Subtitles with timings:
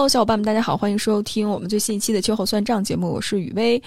[0.00, 3.80] 喽小伙伴们，大家好，欢迎收听我们最新一期的秋后算账节目，我是雨薇。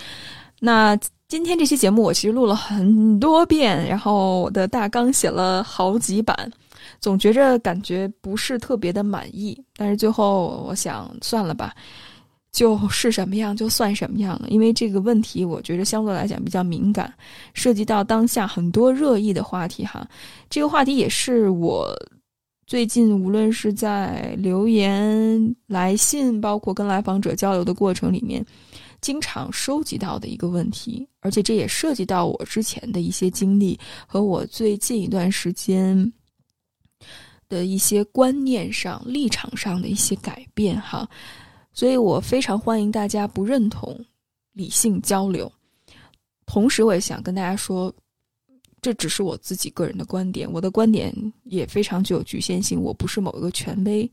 [0.59, 0.95] 那
[1.27, 6.37] 今天这期节目我其实录了很多遍，然后我的大纲写了好几版，
[6.99, 11.73] 总觉着感觉不是特别的满意，但是最后我想算了吧，
[12.51, 17.11] 就是什么样就算什么样了，因为这个问题我觉得相对来讲比较敏感，
[17.55, 20.07] 涉及到当下很多热议的话题哈。
[20.47, 21.91] 这个话题也是我。
[22.65, 28.43] 最近，无论是在留言、来信，包括跟来访者交流的过程里面，
[29.01, 36.11] 经常收集到的一个问题，而且这也涉及到我之前的一些经历和我最近一段时间
[37.49, 41.07] 的一些观念上、立场上的一些改变哈。
[41.73, 43.99] 所以我非常欢迎大家不认同、
[44.53, 45.51] 理性交流。
[46.45, 47.93] 同时，我也想跟大家说。
[48.83, 52.79] 这只是我自己个人的观点，我的观点也非常具有局限性。
[52.79, 54.11] 我不是某一个权威，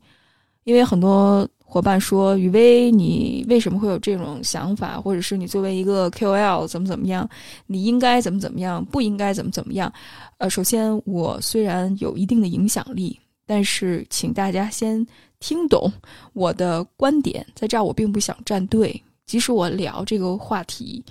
[0.63, 5.01] 因为很多伙伴说雨薇，你为什么会有这种想法？
[5.01, 7.29] 或者是你作为一个 KOL 怎么怎么样，
[7.67, 9.91] 你应该怎么怎么样，不应该怎么怎么样？
[10.37, 15.05] 呃，首先我虽然有一定的影响力，但是请大家先
[15.41, 15.91] 听懂
[16.31, 17.45] 我的观点。
[17.53, 21.03] 在这儿，我并不想站队，即使我聊这个话题，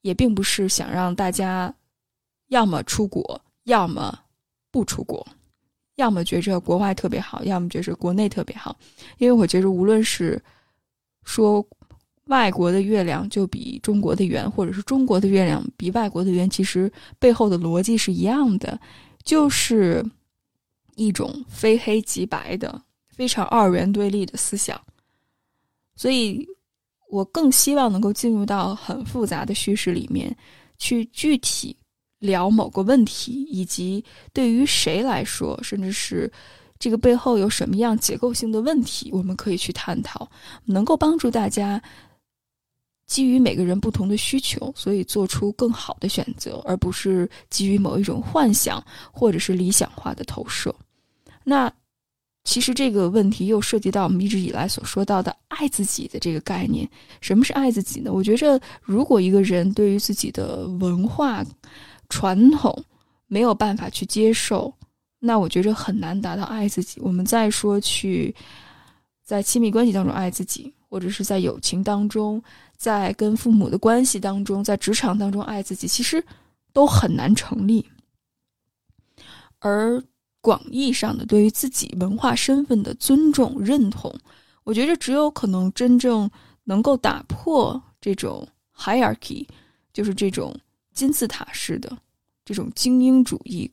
[0.00, 1.70] 也并不是想让大家。
[2.48, 4.18] 要么出国，要么
[4.70, 5.26] 不出国，
[5.96, 8.76] 要么觉着国外特别好，要么觉着国内特别好。
[9.18, 10.42] 因为我觉着，无论是
[11.24, 11.66] 说
[12.24, 18.78] 外国的月亮就比中国的圆，或者是中国的月亮比外国的圆，其实背后的逻辑是一样的，
[19.24, 20.04] 就是
[20.96, 24.80] 一种非黑即白的、非常二元对立的思想。
[25.96, 26.46] 所以
[27.10, 30.34] 我更希望能够进入到很复杂的叙事里面
[30.78, 31.76] 去具体。
[32.18, 36.30] 聊某个问题，以及对于谁来说，甚至是
[36.78, 40.28] 这个背后有什么样结构性的问题，我们可以去探讨，
[40.64, 41.80] 能够帮助大家
[43.06, 50.74] 基于每个人不同的需求，所以做出更好的选择，而不是基于某一种幻想或者是理想化的投射。
[51.44, 51.72] 那
[52.44, 56.88] 其实这个问题又涉及到我们一直以来所说到的爱自己的这个概念。
[57.20, 58.12] 什么是爱自己呢？
[58.12, 61.44] 我觉着，如果一个人对于自己的文化，
[62.08, 62.84] 传统
[63.26, 64.72] 没有办法去接受，
[65.18, 67.00] 那我觉着很难达到爱自己。
[67.00, 68.34] 我们再说去
[69.22, 72.42] 在亲密关系当中爱自己，或者是在友情当中，
[72.76, 76.24] 在跟父母的关系当中，在职场当中爱自己，其实
[76.72, 77.86] 都很难成立。
[79.58, 80.02] 而
[80.40, 84.14] 广义上的对于自己文化身份的尊重认同，
[84.64, 86.30] 我觉着只有可能真正
[86.64, 89.46] 能够打破这种 hierarchy，
[89.92, 90.58] 就是这种。
[90.98, 91.96] 金字塔式的
[92.44, 93.70] 这种精英主义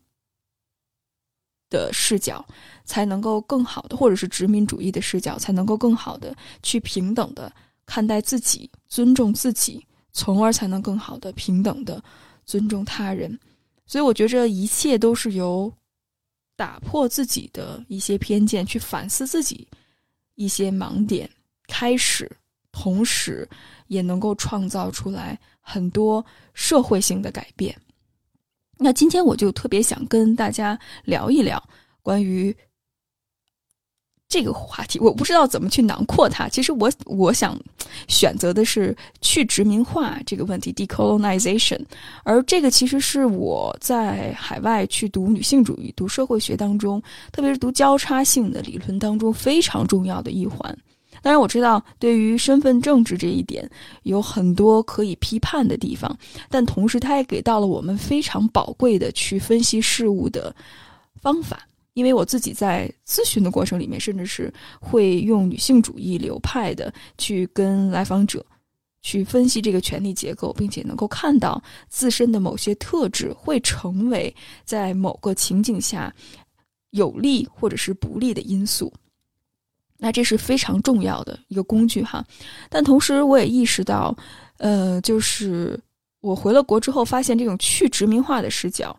[1.72, 2.46] 的视角，
[2.84, 7.52] 才能够更好的，或者是殖民主义的视角，才能够更好的去平等的
[7.84, 9.84] 看待自己，尊重自己，
[10.14, 12.02] 从而才能更好的平等的
[12.46, 13.40] 尊重他人。
[13.88, 15.74] 所以，我觉着一切都是由
[16.56, 19.68] 打破自己的一些偏见，去反思自己
[20.35, 21.28] 一些盲点
[21.68, 22.31] 开始，
[22.72, 23.50] 同时
[23.88, 25.40] 也能够创造出来。
[25.68, 27.76] 很多社会性的改变。
[28.78, 31.62] 那今天我就特别想跟大家聊一聊
[32.03, 32.56] 关于
[34.28, 35.00] 这个话题。
[35.00, 36.48] 我不知道怎么去囊括它。
[36.50, 37.59] 其实我我想
[38.08, 41.84] 选择的是去殖民化这个问题 （decolonization）。
[42.23, 47.02] 而这个其实是我在海外去读女性主义、读社会学当中，
[47.32, 50.78] 特别是读交叉性的理论当中非常重要的一环。
[51.26, 53.68] 当然，我知道对于身份政治这一点
[54.04, 56.16] 有很多可以批判的地方，
[56.52, 60.56] 但同时它也给到了我们非常宝贵的去分析事物的
[61.16, 61.68] 方法。
[61.96, 68.46] 因为我自己在咨询的过程里面，甚至是会用女性主义流派的去跟来访者
[69.02, 74.32] 去分析这个权力结构，并且能够看到自身的某些特质会成为
[74.64, 76.14] 在某个情景下
[76.92, 78.94] 有利或者是不利的因素。
[80.05, 82.23] 那这是非常重要的一个工具哈，
[82.69, 84.16] 但同时我也意识到，
[84.57, 85.79] 呃，就是
[86.22, 88.96] 我回了国之后，发现这种去殖民化的视角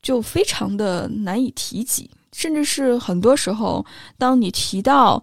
[0.00, 3.84] 就非常的难以提及，甚至是很多时候，
[4.18, 5.20] 当你提到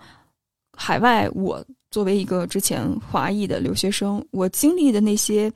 [0.77, 5.49] 海外，我作为一个之前华裔的留学生，我经历的那些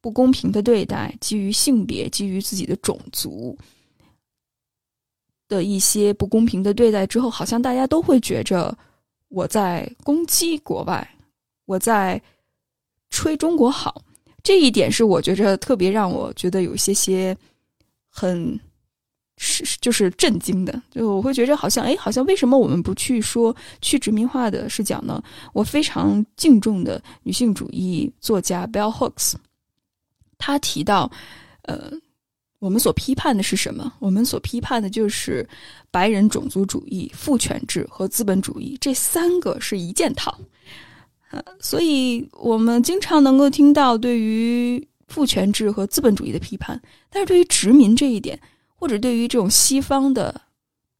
[0.00, 3.58] 不公平的对待，基于性别、基于自己的种族
[5.48, 8.72] 的一些不公平的对待之后，好像大家都会觉着。
[9.28, 11.16] 我在攻击国外，
[11.66, 12.20] 我在
[13.10, 14.02] 吹中国好，
[14.42, 17.36] 这一点是我觉着特别让我觉得有些些
[18.08, 18.58] 很
[19.36, 20.82] 是就是震惊的。
[20.90, 25.22] 就我会觉着好像，哎，好像为什么我们不去说去殖民化的视角呢？
[25.52, 29.34] 我非常敬重的女性主义作家 Bell Hooks，
[30.38, 31.10] 他提到，
[31.62, 31.92] 呃。
[32.60, 33.92] 我们所批判的是什么？
[34.00, 35.48] 我们所批判的就是
[35.92, 40.36] 白人种族主义、父权制和资本主义这三个是一件套。
[41.30, 48.36] 呃，所以我们经常能够听到对于父权制和资本主义的批判，但是对于殖民这一点，
[48.74, 50.40] 或者对于这种西方的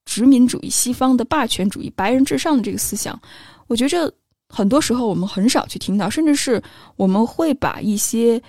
[0.04, 3.20] 殖民主义、西方的霸权主义、白人至上的这个思想，
[3.66, 4.12] 我觉着
[4.48, 6.62] 很多时候我们很少去听到，甚至是
[6.94, 8.40] 我们会把一些。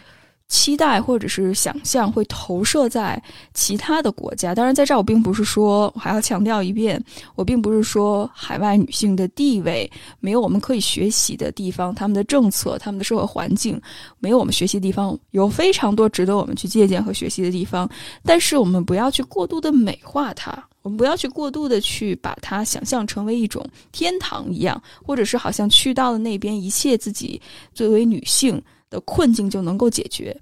[0.50, 3.22] 期待或者是想象会投射在
[3.54, 4.54] 其他的国家。
[4.54, 7.02] 当然，在这儿我并不是说，我还要强调一遍，
[7.36, 13.80] 我并不是说海外女性的地位没有我们可以学习的地方，他们的政策、他们的社会环境
[14.20, 17.88] 没有我们学习的地方，有非常多值得我们去借鉴和学习的地方。
[18.24, 27.40] 但是，我们不要去过度的美化它，我们不要去过度的去把它想象成为一种天堂一样，或者是好像去到了那边，一切自己
[27.72, 28.60] 作为女性。
[28.90, 30.36] 的困境就能够解决，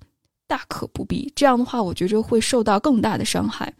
[0.48, 1.32] 大可不必。
[1.36, 3.74] 这样的话，我觉着会受到更大的伤害。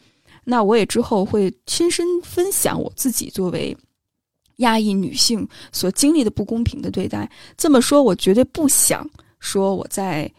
[0.44, 3.76] 那我也之后会亲身分享我自己作为
[4.58, 7.30] 亚裔女性所经历的不公平的对待。
[7.58, 9.10] 这么说，我绝对不想
[9.40, 10.32] 说我在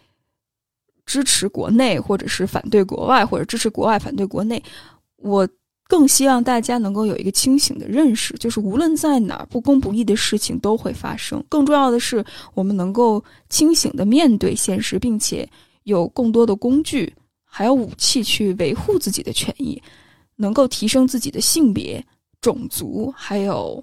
[1.07, 4.63] 支持国内，或者是反对国外，或者支持国外反对国内。
[5.17, 5.49] 我。
[5.89, 11.43] 更希望大家能够有一个清醒的认识，就是无论在哪儿，不公不义的事情都会发生。
[11.49, 15.49] 更重要的是，我们能够清醒的面对现实，并且
[15.85, 17.11] 有更多的工具，
[17.43, 19.83] 还有武器去维护自己的权益，
[20.37, 22.05] 能够提升自己的性别、
[22.43, 23.83] 种族还有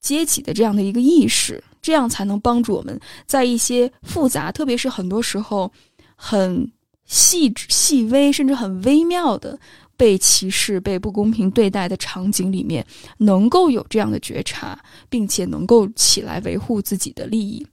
[0.00, 2.96] 阶级的这样的一个意识，这样才能帮助我们
[3.26, 5.72] 在一些复杂，特别是很多时候
[6.14, 6.70] 很
[7.04, 9.58] 细致、细微，甚至很微妙的。
[9.96, 12.86] 被歧视、被不公平对待的场景里面，
[13.18, 14.78] 能够有这样的觉察，
[15.08, 17.66] 并且能够起来维护自己的利益、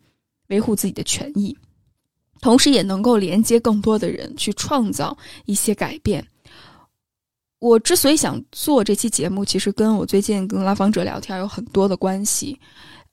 [0.48, 1.58] 维护自己的权益，
[2.40, 6.26] 同时也能够连接更多的人去创造一些改变。
[7.60, 12.60] 我之所以想做这期节目，其实跟我最近跟来访者聊天有很多的关系。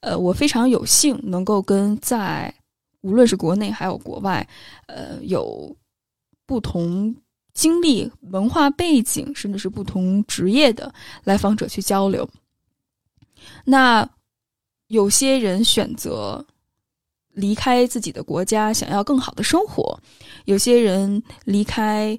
[0.01, 2.53] 呃，我非常有幸能够跟在
[3.01, 4.47] 无论是国内还有国外，
[4.87, 5.75] 呃，有
[6.45, 7.15] 不同。
[7.53, 10.93] 经历、文化背景，甚至是不同职业的
[11.23, 12.27] 来访者去交流。
[13.65, 14.07] 那
[14.87, 16.45] 有些人选择
[17.33, 19.97] 离开自己的国家，想要更好的生活；
[20.45, 22.17] 有些人离开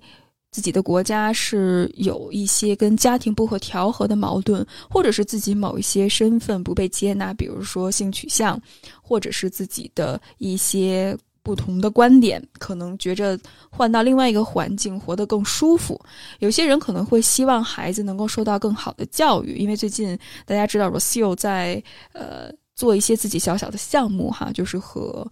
[0.50, 8.61] 自己的国家是有一些跟家庭不可调和的矛盾，或者是自己某一些身份不被接纳，比如说性取向，
[9.02, 11.17] 或者是自己的一些。
[11.42, 13.38] 不同的观点，可能觉着
[13.70, 16.00] 换到另外一个环境活得更舒服。
[16.38, 21.82] 有些人可能会希望孩子能够受到更好的教育，因为最近大家知道 r o s i l 在
[22.12, 25.26] 呃做一些自己小小的项目哈，就是和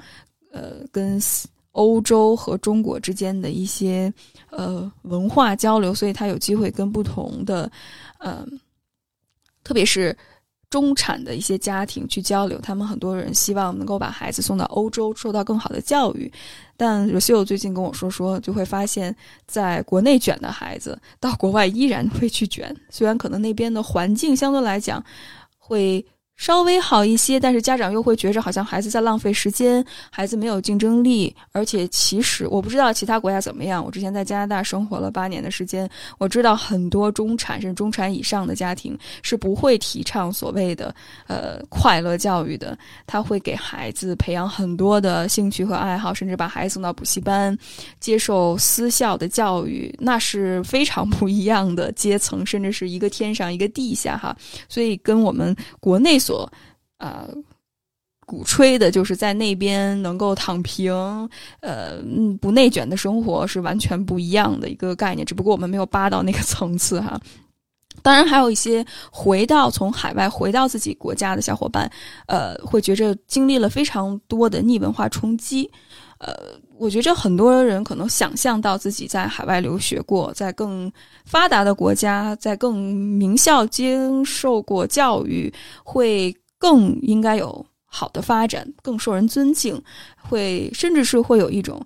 [0.53, 1.21] 呃跟
[1.73, 4.13] 欧洲和中国之间的一些
[4.51, 7.71] 呃文化交流，所以他有机会跟不同的
[8.19, 8.45] 呃，
[9.63, 10.17] 特别是。
[10.71, 16.33] 中产的一些家庭去交流，他们很多人希望能够把孩子送到欧洲，受到更好的教育。
[16.77, 19.15] 但罗秀最近跟我说说，就会发现，
[19.47, 25.05] 在国内卷的孩子到国外依然会去卷，虽然可能那边的环境相对来讲
[25.59, 26.07] 会。
[26.41, 31.37] 稍微好一些，但是家长又会觉着好像孩子在浪费时间，孩子没有竞争力。
[31.53, 33.85] 而且其实我不知道其他国家怎么样。
[33.85, 40.95] 我之前在加拿大生活了八年的时间，我知道很多中产甚至中产以上的家庭是不会提倡所谓的
[41.27, 42.77] 呃快乐教育的。
[43.07, 47.55] 他会给孩子培养很多的兴趣和爱好，甚至把孩子送到补习班，
[47.99, 54.35] 接受私校的教育，那是非常不一样的阶层，甚至是一个天上一个地下哈。
[54.71, 56.19] 所以跟我们国内。
[56.31, 56.53] 所
[56.99, 57.29] 呃，
[58.25, 60.93] 鼓吹的就是在那边能够躺平，
[61.59, 62.01] 呃，
[62.41, 65.27] 不内卷的生活是完全不一样的一个概念。
[65.27, 67.21] 只不过我们没有扒到那个 层次哈。
[68.03, 71.91] 当然，还有一些回到从海外回到自己国家的小伙伴，
[72.27, 75.69] 呃，会觉着经历了非常多的逆文化冲击。
[76.19, 76.33] 呃，
[76.81, 80.91] 我觉着很多人可能想象到自己在海外留学过，在更
[81.27, 85.53] 发达的国家，在更名校接受过教育，
[85.85, 89.79] 会更应该有好的发展，更受人尊敬，
[90.17, 91.85] 会甚至是会有一种，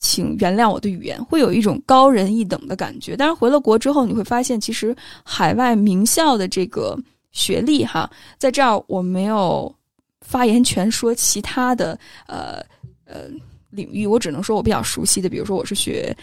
[0.00, 3.16] 请原谅我的语言，会有一种高人一等的感觉。
[3.16, 6.98] 但是回了国之后，你会发现，其实海外名校的这个
[7.30, 9.72] 学历，哈，在这儿我没有
[10.20, 11.96] 发言权说其他的，
[12.26, 12.60] 呃
[13.04, 13.30] 呃。
[13.72, 16.16] 领域我只能说我比较熟悉的，比如说我是学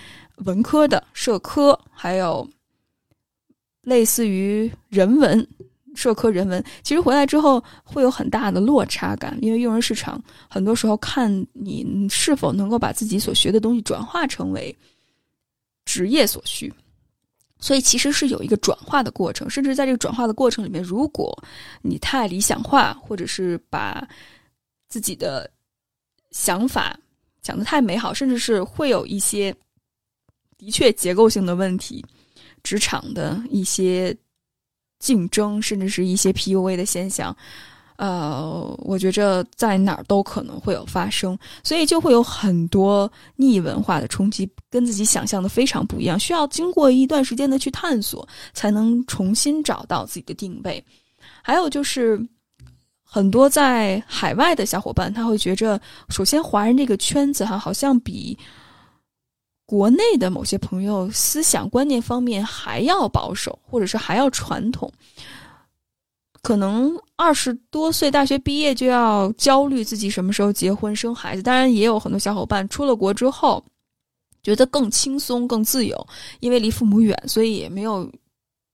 [0.45, 2.49] 文科的，社科，还有
[3.83, 5.45] 类似于人文。
[5.95, 14.73] 社科人文其实回来之后会有很大的落差感，因为用人市场很多时候看你是否能够把自己所学的东西转化成为
[15.85, 16.71] 职业所需，
[17.59, 19.49] 所以其实是有一个转化的过程。
[19.49, 21.35] 甚至在这个转化的过程里面，如果
[21.81, 24.07] 你太理想化，或者是把
[24.87, 25.49] 自己的
[26.31, 26.97] 想法
[27.49, 29.51] 讲得太美好，甚至是会有一些
[30.57, 32.05] 的确结构性的问题，
[32.61, 34.15] 职场的一些。
[35.01, 37.33] 竞争，甚至是一些 PUA 的现象，
[37.95, 50.83] 呃，我觉着在哪儿都可能会有发生，所以就会有很多逆文化的冲击，跟自己想象的非常不一样，需要经过一段时间的去探索，才能重新找到自己的定位。
[51.41, 52.19] 还有就是，
[53.11, 58.37] 很多在海外的小伙伴，他会觉着，首先华人这个圈子哈，好像比。
[59.65, 64.91] 国内的某些朋友思想观念方面还要保守，或者是还要传统，
[66.41, 71.43] 可能二十多岁大学毕业就要焦虑自己什么时候结婚生孩子。
[71.43, 73.63] 当然，也有很多小伙伴出了国之后，
[74.41, 76.07] 觉得更轻松、更自由，
[76.39, 78.11] 因为离父母远，所以也没有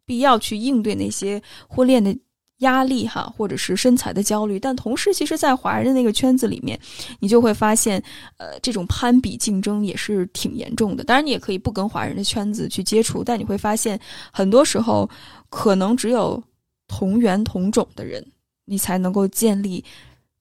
[0.05, 2.17] 必要去应对那些婚恋的。
[2.59, 6.79] 压力哈，或者是身材的焦虑，但同时，其实，在华人的那个圈子里面，
[7.19, 8.01] 你就会发现，
[8.37, 11.03] 呃，这种攀比竞争也是挺严重的。
[11.03, 13.99] 当然，你也可以不跟华人的圈子去接触，但你会发现，
[14.31, 15.09] 很多时候
[15.49, 16.41] 可能只有
[16.87, 18.25] 同源同种的人，
[18.63, 19.83] 你才能够建立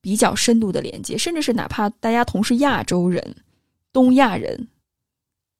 [0.00, 3.35] 比较深度的连接，甚至是哪怕大家同是亚洲人、
[3.92, 4.68] 东亚人，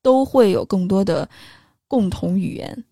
[0.03, 1.29] 都会有更多的
[1.89, 2.85] 共同语言，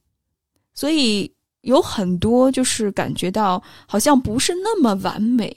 [0.75, 1.33] 所以。
[1.63, 5.57] 有很多就是感觉到好像不是那么完美，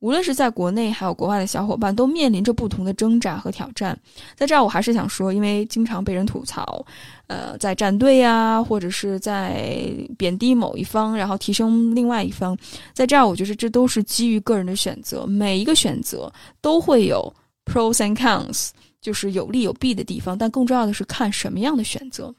[0.00, 3.98] 无论是在国内还有国外的小伙伴都面临着不同的挣扎和挑战。
[4.36, 6.84] 在这儿，我还是想说，因为经常被人吐槽，
[7.26, 12.54] 呃，在站队呀，或者是在贬低某一方，然后提升另外一方。
[12.92, 17.32] 在这儿，我觉得这都是基于个人的选择，每一个选择都会有
[17.64, 18.68] pros and cons，
[19.00, 20.36] 就是有利有弊的地方。
[20.36, 22.34] 但更重要的是看什么样的选择。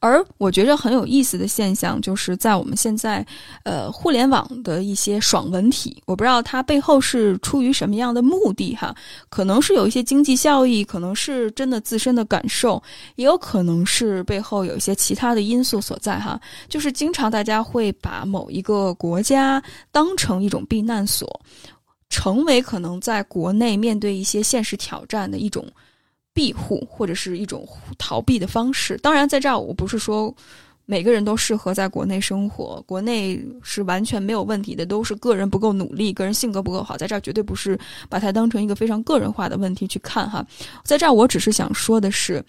[0.00, 3.24] 而我觉着很有意思的现象，就是在我们现在，
[3.64, 8.94] 呃，互联网的一些爽文体，我不知道它背后是出于什么样的目的哈，
[9.28, 12.82] 可能是有一些经济效益，可能是真的自身的感受，
[13.16, 16.40] 也有可能是背后有一些其他的因素所在哈。
[16.68, 21.40] 就是经常大家会把某一个国家当成一种避难所，
[22.08, 25.66] 成为可能在国内面对一些现实挑战的一种。
[26.38, 27.68] 庇护或者是一种
[27.98, 28.96] 逃避的方式。
[28.98, 30.32] 当然，在这儿我不是说
[30.84, 36.96] 每个人都适合在国内生活，国内是完全没有问题的，都是个人不够努力，个人性格不够好。
[36.96, 37.76] 在这儿绝对不是
[38.08, 40.46] 把它当成一个非常个人化的问题去看哈。
[40.84, 42.40] 在这儿，我只是想说的是，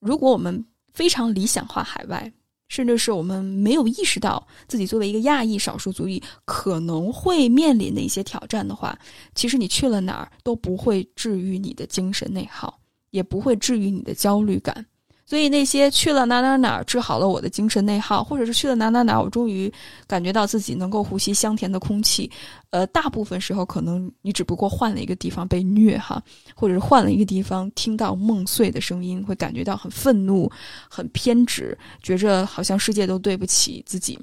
[0.00, 2.32] 如果我们非常理想化海外，
[2.66, 8.98] 甚至是我们没有意识到自己作为一个亚裔少数族裔可能会面临的一些挑战的话，
[9.36, 12.76] 其实你去了哪儿都不会治愈你的精神内耗。
[13.16, 14.84] 也不会治愈你的焦虑感，
[15.24, 19.72] 所以那些去了哪哪哪治好了我的精神内耗，或者是去了哪哪哪我终于
[20.06, 22.30] 感觉到自己能够呼吸香甜的空气，
[22.68, 26.22] 呃，大部分时候可能你只不过换了一个地方被虐哈，
[26.54, 30.50] 或者是换了一个地方听到梦碎的声音，会感觉到很愤怒、
[30.90, 34.18] 很偏执，觉着好像世界都对不起自己。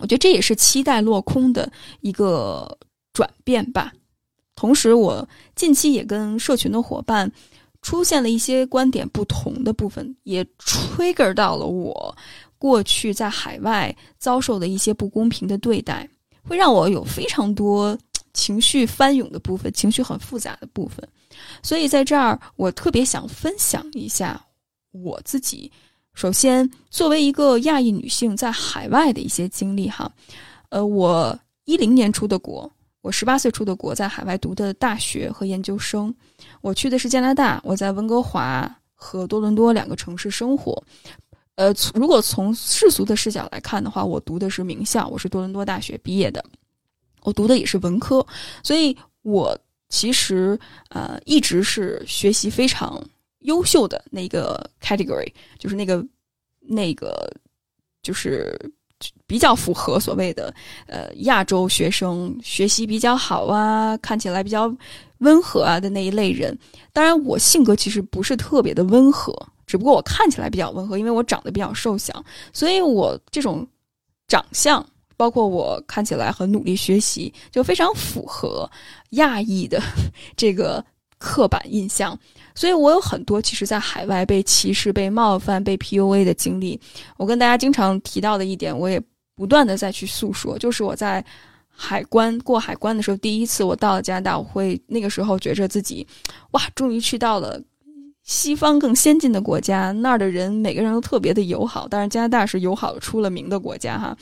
[0.00, 1.70] 我觉得这也是期待落空的
[2.00, 2.76] 一个
[3.12, 3.92] 转变吧。
[4.56, 7.30] 同时，我近期也跟社群的伙伴。
[7.82, 12.16] 出现了一些观点不同的部分，也 trigger 到了我
[12.58, 16.08] 过去在海外遭受的一些不公平的对待，
[16.42, 17.96] 会让我有非常多
[18.34, 21.08] 情绪翻涌的部分，情绪很复杂的部分。
[21.62, 24.44] 所以在这儿，我特别想分享一下
[24.90, 25.70] 我自己。
[26.14, 30.10] 首先，作为一个亚裔女性在海外的一些经历哈，
[30.70, 32.70] 呃，我一零年出的国。
[33.08, 36.14] 我十八岁出的国，在海外读的大学和研究生。
[36.60, 40.84] 我去的是加拿大，我在温哥华和多伦多两个城市生活。
[41.54, 46.44] 呃，如果从世俗的视角来看的话，我读的是名校，我是多伦多大学毕业的，
[47.22, 48.24] 我读的也是文科，
[48.62, 50.60] 所以我其实
[50.90, 53.02] 呃一直是学习非常
[53.38, 56.06] 优秀的那个 category，就是那个
[56.60, 57.34] 那个
[58.02, 58.54] 就是。
[59.26, 60.52] 比较符合所谓的
[60.86, 64.74] 呃亚洲学生学习比较好啊，看起来比较
[65.18, 66.56] 温和啊的那一类人。
[66.92, 69.34] 当然，我性格其实不是特别的温和，
[69.66, 73.66] 只不过我看起来比较温和，因为我长得比较瘦小，所以我这种
[74.26, 74.84] 长相，
[75.16, 78.68] 包括我看起来很努力学习，就非常符合
[79.10, 79.80] 亚裔的
[80.36, 80.84] 这个
[81.18, 82.18] 刻板印象。
[82.58, 86.80] 所以我有很多其实在海外被歧视、被冒犯、被 PUA 的经历。
[87.16, 89.00] 我跟大家经常提到的一点，我也
[89.36, 91.24] 不断的再去诉说，就是我在
[91.68, 96.04] 海关过海关的时候，第一次我到了加拿大，我会那个时候觉着自己，
[96.50, 97.62] 哇，终于去到了。
[98.28, 101.88] 西方更先进的国家，那儿的人每个人都特别的友好。
[101.88, 104.14] 当然，加拿大是友好出了名的国家哈，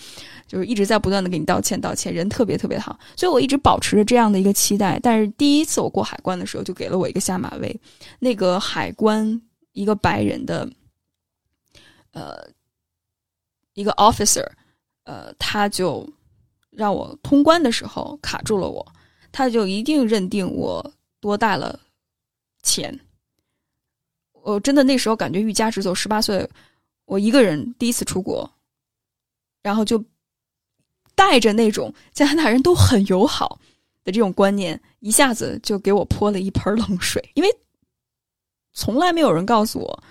[0.47, 2.97] 就是一直在不断的给你道歉道歉，人特别特别好。
[3.17, 4.97] 所以我一直保持着这样的一个期待。
[5.03, 7.81] 但是第一次我过海关的时候，就给了我一个下马威。
[8.21, 10.71] 那个海关一个白人的，
[12.13, 12.49] 呃，
[13.75, 14.47] 一个 officer，
[15.03, 16.09] 呃，他就
[16.71, 18.87] 让我通关的时候卡住了我，
[19.33, 21.81] 他就一定认定我多带了
[22.63, 22.97] 钱。
[24.47, 25.93] 我真的那时候感觉欲加之责。
[25.93, 26.49] 十八岁，
[27.05, 28.49] 我一个人第一次出国，
[29.61, 30.03] 然后就
[31.17, 33.59] 带着那种加拿大人都很友好
[34.05, 37.21] 的这种观念，一下子就给我泼了一盆冷水。
[37.35, 37.49] 因为
[38.73, 40.03] 从来没有人告诉我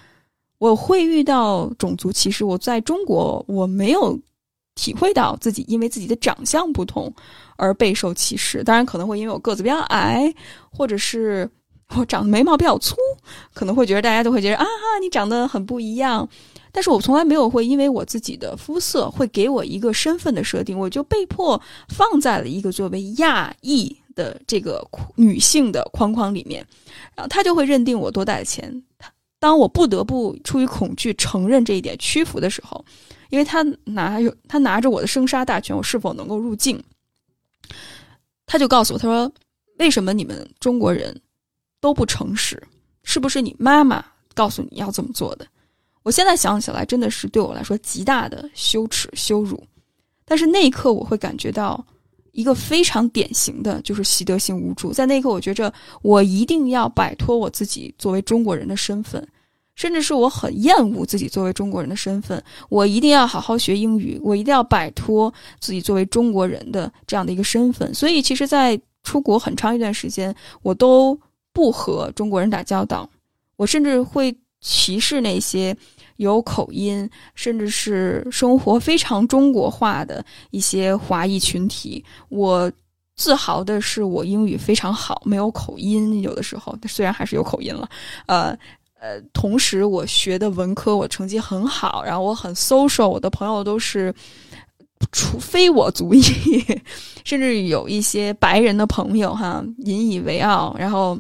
[0.58, 2.44] 我会遇到种族歧视。
[2.44, 4.20] 我在中国我没有
[4.76, 7.14] 体会到自己因为自己的长相不同
[7.56, 8.66] 而备受歧视。
[8.66, 10.36] 当然可能会因为我个子比较矮，
[10.70, 11.50] 或者是。
[11.90, 12.96] 我长得眉毛比较粗，
[13.54, 16.28] 可能会觉得大家都会觉得啊哈，你长得很不一样。
[16.72, 26.66] 但是我从来没有会因为我自己的肤色会给我一个身份的设定，我就被迫放在了一个作为亚裔的这个女性的框框里面，
[27.16, 28.84] 然后他就会认定我多带钱。
[29.40, 32.84] 当我不得不出于恐惧承认这一点屈服的时候，
[33.30, 36.84] 因为他拿有他拿着我的生杀大权，我是否能够入境？
[38.46, 39.32] 他就告诉我，他说
[39.80, 41.20] ：“为什么你们中国人？”
[41.86, 42.60] 都不诚实，
[43.04, 45.46] 是不是你妈妈告诉你要这么做的？
[46.02, 49.64] 我现在想起来，真的是对我来说极大的羞耻羞辱。
[50.26, 51.86] 但是那一刻，我会感觉到
[52.32, 54.92] 一个非常典型的就是习得性无助。
[54.92, 55.72] 在那一刻，我觉着
[56.02, 59.24] 我一定要摆脱我自己作为中国人的身份，
[59.76, 62.44] 甚至是我很厌恶自己作为中国人的身份。
[62.68, 67.94] 我一定要好好学英语，我一定要摆脱自己作为中国人的这样的一个身份。
[67.94, 71.16] 所以，其实，在出国很长一段时间，我都。
[71.56, 73.10] 不和中国人打交道，
[73.56, 75.74] 我甚至会歧视那些
[76.18, 82.04] 有口音，甚至是生活非常中国化的一些华裔群体。
[82.28, 82.70] 我
[83.16, 86.22] 自豪的是，我英语非常好，没有口音。
[86.22, 87.90] 有的时候，虽然还是有口音了，
[88.26, 88.58] 呃
[89.00, 94.14] 呃，同时我学的文科，我成绩很好，然后我很 social，我的朋友都是
[95.14, 96.22] 除非我族裔，
[97.24, 101.18] 甚至有一些白人的朋友哈，引以为傲，然后。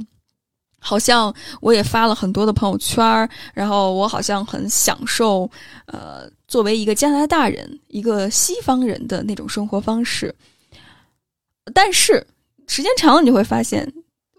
[0.85, 5.49] 好像我也发了很多的朋友圈然后我好像很享受，
[5.87, 10.33] 呃，作为一个加拿大人、一个西方人的那种生活方式。
[11.73, 12.27] 但是
[12.67, 13.91] 时间长了，你会发现，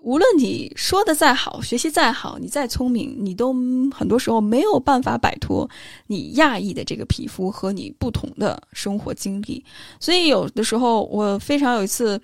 [0.02, 3.52] 无论你说的再好，学习再好，你再聪明，你都
[3.92, 5.68] 很多时候没有办法摆脱
[6.06, 9.64] 你亚裔的这个皮肤和你不同的生活经历。
[9.98, 12.20] 所以有的时候，我非常有一次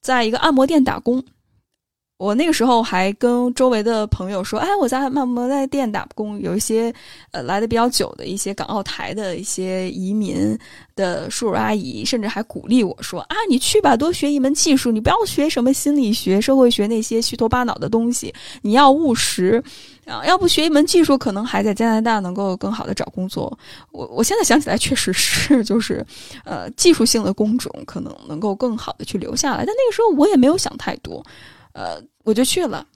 [0.00, 1.20] 在一个按摩店打工。
[2.24, 6.90] 我那个时候还跟周围的朋友说：“哎，我在按摩店打工，有一些
[7.32, 10.58] 呃来的比较久的一些港澳台的一些移民
[10.96, 18.32] 的叔叔阿姨，甚至还鼓励我说：啊，你去吧，多学一门技术，你不要学什么心理学、社会学那些虚头巴脑的东西，
[18.62, 19.62] 你要务实
[20.06, 23.58] 啊，要不学一门技术，可能还在加拿大能够更好的找工作。
[23.92, 26.02] 我我现在想起来，确实是，就是
[26.46, 31.22] 呃技术性的工种可能能够更好的去留下来，但那个时候我也没有想太多。”
[31.74, 32.86] 呃，我就去了，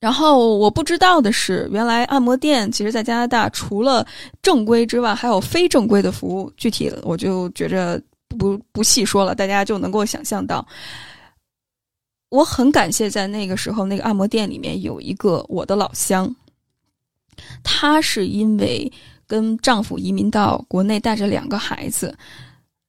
[0.00, 4.04] 然后我不知道的是，原来按摩店其实，在加拿大除了
[4.42, 6.52] 正规之外，还有非正规的服务。
[6.56, 8.02] 具体我就觉着
[8.36, 10.66] 不不细说了，大家就能够想象到。
[12.30, 16.34] 我很感谢在那个时候，那个按摩店里面有一个我的老乡，
[17.62, 18.90] 她是因为
[19.26, 22.12] 跟丈夫移民到国内，带着两个孩子，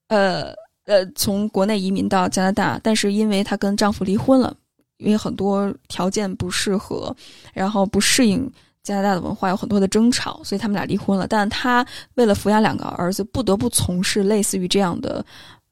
[0.08, 0.54] 呃
[0.86, 4.56] 呃，从国内移民到加拿大，但是因为她跟丈夫离婚了。
[4.98, 7.16] 因为很多条件不适合，
[7.54, 8.50] 然后不适应
[8.84, 11.28] 加拿大的文化，有很多的争吵，所以他们俩离婚了。
[11.28, 15.26] 但他为了抚养两个儿子，不得不从事类似于这样的，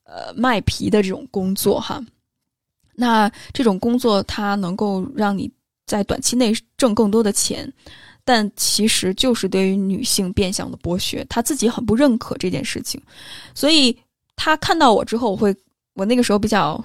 [0.03, 2.01] 呃，卖皮的这种工作哈。
[2.95, 5.51] 那这种工作，它能够让你
[5.85, 7.71] 在短期内挣更多的钱，
[8.23, 11.25] 但其实就是对于女性变相的剥削。
[11.29, 13.01] 他自己很不认可这件事情，
[13.53, 13.97] 所以
[14.35, 15.55] 他看到我之后，我会，
[15.93, 16.83] 我那个时候比较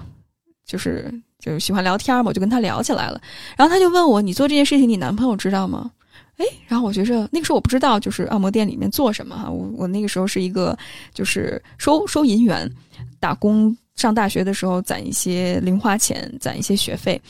[0.64, 1.12] 就是。
[1.47, 3.21] 就是喜欢聊天嘛，我就跟他聊起来了。
[3.57, 5.93] 然后他就问我：“你做这件事情，你男朋友知道吗？”
[6.39, 9.49] 哎，然后我觉着那个时候我不知道，就是按摩店里面做什么哈。
[9.49, 10.77] 我我那个时候是一个
[11.15, 12.71] 就是收收银员，
[13.19, 17.21] 打工上大学的时候攒一些零花钱，攒一些学费。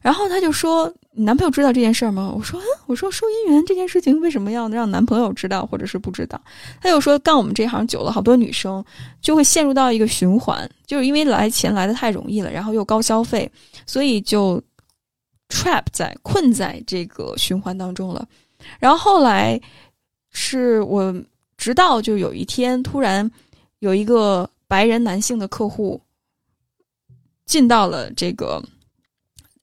[0.00, 6.40] 然后他就说：“你男朋友知道这件事儿吗？”我说：“嗯，我说收银员这件事情为什么要让男朋友知道，或者是不知道？”
[6.80, 8.84] 他就说：“干我们这行久了，好多女生
[9.20, 13.50] 就会陷入到一个循环，就是因为来钱来的太容易了，然后又高消费，
[13.86, 14.62] 所以就
[15.48, 18.26] trap 在困在这个循环当中了。
[18.78, 19.60] 然后后来
[20.32, 21.14] 是我
[21.56, 23.30] 直到就有一天突然
[23.80, 26.00] 有一个白人男性的客户
[27.46, 28.62] 进到了这个。”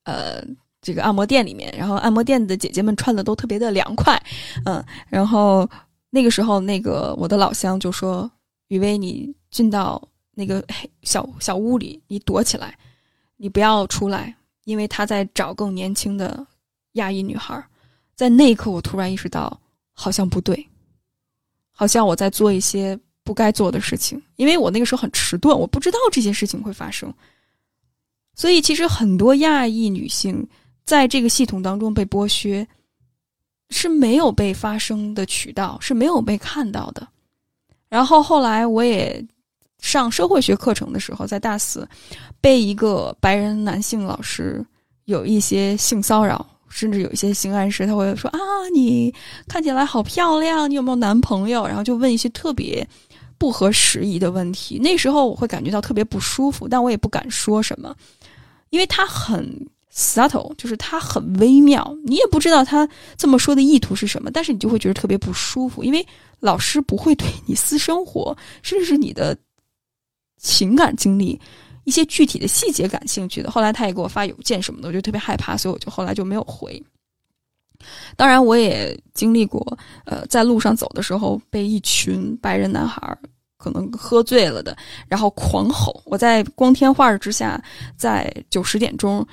[0.03, 0.43] 呃，
[0.81, 4.19] 这个按摩店里面，然后按摩店的姐姐们穿的都特别的凉快，
[4.65, 5.69] 嗯，然后
[6.09, 8.29] 那个时候，那个我的老乡就说
[8.69, 10.01] ：“雨薇，你进到
[10.33, 10.65] 那个
[11.03, 12.75] 小小屋里，你躲起来，
[13.37, 16.45] 你不要出来，因为他在找更年轻的
[16.93, 17.63] 亚裔女孩。”
[18.17, 19.55] 在那一刻，我突然意识到，
[19.93, 20.67] 好像不对，
[21.71, 27.13] 好像我在做一些不该做的事情，因为我那个时候很迟钝，我不知道这些事情会发生。
[28.35, 30.47] 所以，其实很多亚裔女性
[30.85, 32.67] 在这个系统当中被剥削，
[33.69, 37.07] 是没有被发声的渠道，是没有被看到的。
[37.89, 39.23] 然后后来，我也
[39.79, 41.87] 上社会学课程的时候，在大四
[42.39, 44.65] 被一个白人男性老师
[45.05, 47.85] 有一些性骚扰，甚至有一些性暗示。
[47.85, 48.39] 他会说：“啊，
[48.73, 49.13] 你
[49.47, 52.87] 看起来好漂亮，你有没有男朋友？”然后就问一些特别
[53.37, 54.79] 不合时宜的问题。
[54.79, 57.93] 那时候我会感觉到特别不舒服，但我也不敢说什么。
[58.71, 59.47] 因为他很
[59.93, 65.83] subtle，就是他很微妙，你也不知道他这么说的意图是什么，但是你就会觉得特别不舒服。
[65.83, 66.05] 因为
[66.39, 69.37] 老师不会对你私生活，甚至是你的
[70.37, 71.39] 情感经历
[71.83, 73.51] 一些具体的细节感兴趣的。
[73.51, 76.81] 后来他也给我发邮件什么的，我就特别害怕，所以我就后来就没有回。
[78.15, 83.17] 当然，我也经历过，呃，在路上走的时候被一群白人男孩。
[83.61, 84.75] 可能喝醉了的，
[85.07, 86.01] 然后狂吼。
[86.05, 87.63] 我在光天化日之下，
[87.95, 89.25] 在九十点钟，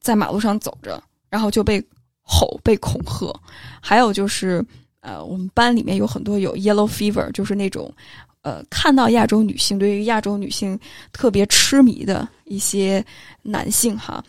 [0.00, 1.84] 在马路上走着，然后就被
[2.22, 3.38] 吼、被恐吓。
[3.82, 4.64] 还有就是，
[5.00, 7.92] 呃，我们班里面有很多有 yellow fever，就是那种，
[8.40, 10.78] 呃，看到亚洲女性，对于亚洲女性
[11.12, 13.04] 特别痴迷的一些
[13.42, 14.24] 男性哈，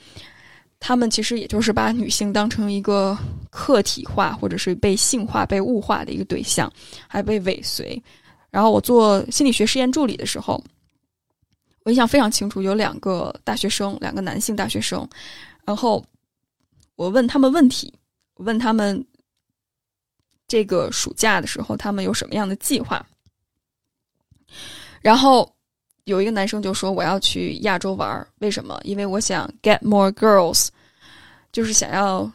[0.80, 3.18] 他们其实也就是把女性当成一个
[3.50, 6.70] 客体化，或者是被性化、被物化的一个对象，
[7.08, 8.04] 还被尾随。
[8.58, 10.60] 然后我做心理学实验助理的时候，
[11.84, 15.08] 我印象非常清楚，有两个大学生，两个男性大学生，
[15.64, 16.04] 然后
[16.96, 17.94] 我问他们问题，
[18.38, 19.06] 问他们
[20.48, 23.06] 这个暑假的时候他们有什么样的计划，
[25.02, 25.56] 然后
[26.06, 28.82] 有一个男生就说我要去亚洲玩，为什么？
[28.84, 30.70] 因为我想 get more girls，
[31.52, 32.32] 就是想要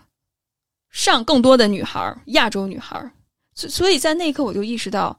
[0.89, 3.13] 上更多的女孩，亚洲女孩，
[3.57, 5.19] 所所以在那一刻我就意识到。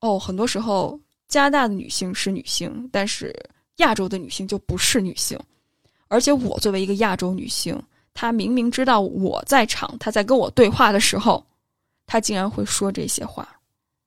[0.00, 3.34] 哦，很多时候加拿大的女性是女性，但是
[3.76, 5.38] 亚洲的女性就不是女性。
[6.06, 7.76] 而且我作为一个亚洲女性，
[8.14, 11.44] 她明明知道我在场，她在跟我对话的时候，
[12.06, 13.48] 她竟然会说这些话，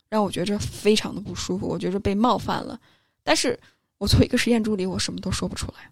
[0.10, 1.68] 让我觉着非常的不舒服。
[1.68, 2.80] 我觉着被冒犯了，
[3.22, 3.60] 但是
[3.98, 5.92] 我作为一个实验助理，我什么都说不出来。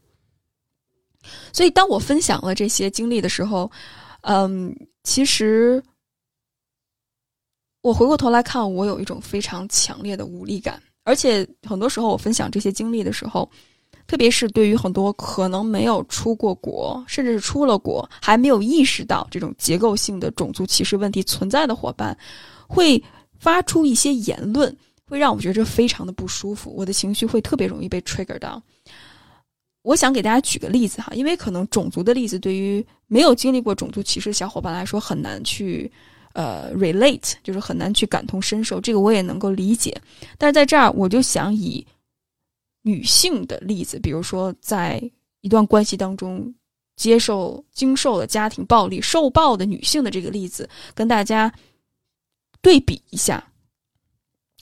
[1.52, 3.70] 所以当我分享了这些经历的时候，
[4.22, 5.84] 嗯，其实。
[7.82, 13.50] 我回过头来看，我有一种非常强烈的无力感，而且很多时候我分享这些经历的时候，
[14.06, 22.18] 特别是对于很多可能没有出过国，甚至是出了国还没有意识到这种结构性的种族歧视问题存在的伙伴，
[22.68, 23.02] 会
[23.40, 28.62] 发出一些言论，会让我觉着非常的不舒服，我的情绪会特别容易被 trigger 到。
[29.84, 35.90] 我想给大家举个例子哈，因为可能种族的例子对于没有经历过种族歧视的小伙伴来说很难去。
[36.40, 39.94] 呃，relate 就是很难去感同身受，这个我也能够理解。
[40.38, 41.86] 但是在这儿，我就想以
[42.84, 45.04] 女性的例子，比如说在
[45.42, 46.56] 一段关系当中
[46.96, 51.54] 接受、经受了家庭暴力、受暴的女性的这个例子，跟大家
[52.62, 53.46] 对比一下，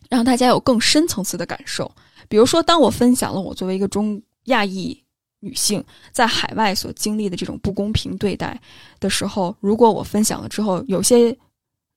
[0.10, 1.92] 让大家有更深层次的感受。
[2.28, 5.00] 比如说，当我分享了我作为一个中亚裔
[5.42, 8.60] 女性在海外所经历的这种不公平对待
[9.00, 11.38] 的时候，如果我分享了之后，有些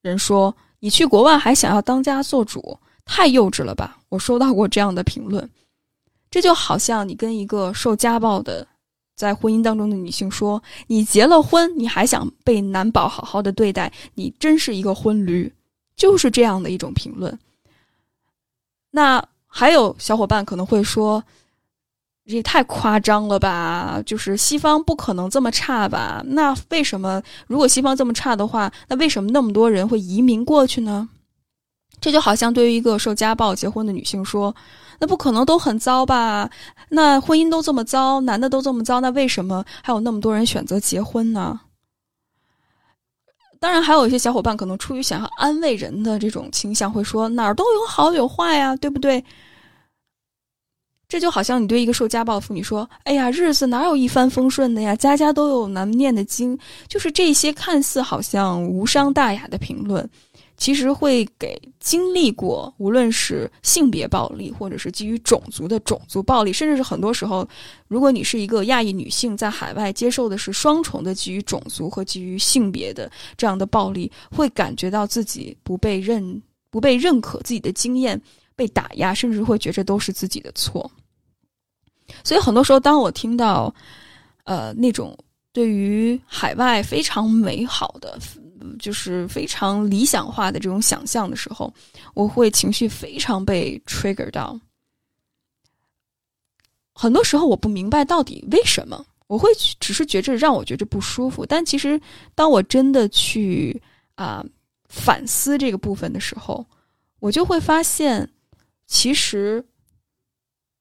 [0.02, 5.48] 人说：“你去国外还想要当家做主，太幼稚了吧？”我收到过这样的评论。
[6.30, 8.66] 这就好像你跟一个受家暴的
[9.16, 15.52] 在婚姻当中的女性说：“你结了婚，你还想被男宝好好的对待，你真是一个婚驴。”
[15.96, 17.38] 就是这样的一种评论。
[18.90, 21.22] 那还有小伙伴可能会说。
[22.30, 24.00] 这也太夸张了吧！
[24.06, 26.22] 就是西方不可能这么差吧？
[26.24, 31.08] 那为什么如果西方这么差的话，那为什么那么多人会移民过去呢？
[32.00, 34.54] 这就好像对于一个受家暴结婚的女性说
[35.00, 36.48] ：“那不可能都很糟吧？
[36.88, 41.60] 那婚姻都这么糟，男的都这么糟，那为什么还有那么多人选择结婚呢？”
[43.60, 49.22] 当然，还有一些小伙伴可能出于想要安慰人的这种倾向，会说：“哪儿都有好有坏呀，对不对？”
[51.10, 54.94] 这就好像你对一个受家暴妇女说：“哎呀，日子哪有一帆风顺的呀？
[54.94, 60.08] 家家都有难念的经。”就是这些看似好像无伤大雅的评论。
[60.56, 67.48] 其实会给经历过无论是性别暴力，或者是基于种族的种族暴力，甚至是很多时候，
[67.88, 78.20] 如果你是一个亚裔女性，在海外接受的是双重的基于种族和基于性别的这样的暴力，会感觉到自己不被认、不被认可，自己的经验
[78.54, 80.90] 被打压，甚至会觉着都是自己的错。
[82.24, 83.74] 所以很多时候，当我听到，
[84.44, 85.16] 呃，那种
[85.52, 88.18] 对于海外非常美好的。
[88.78, 91.72] 就是非常理想化的这种想象的时候，
[92.12, 94.58] 我会情绪非常被 trigger 到。
[96.92, 99.48] 很多时候我不明白到底为什么，我会
[99.80, 101.46] 只是觉着让我觉着不舒服。
[101.46, 101.98] 但其实
[102.34, 103.80] 当我真的去
[104.14, 104.44] 啊
[104.90, 106.62] 反思这个部分的时候，
[107.18, 108.30] 我就会发现，
[108.86, 109.64] 其实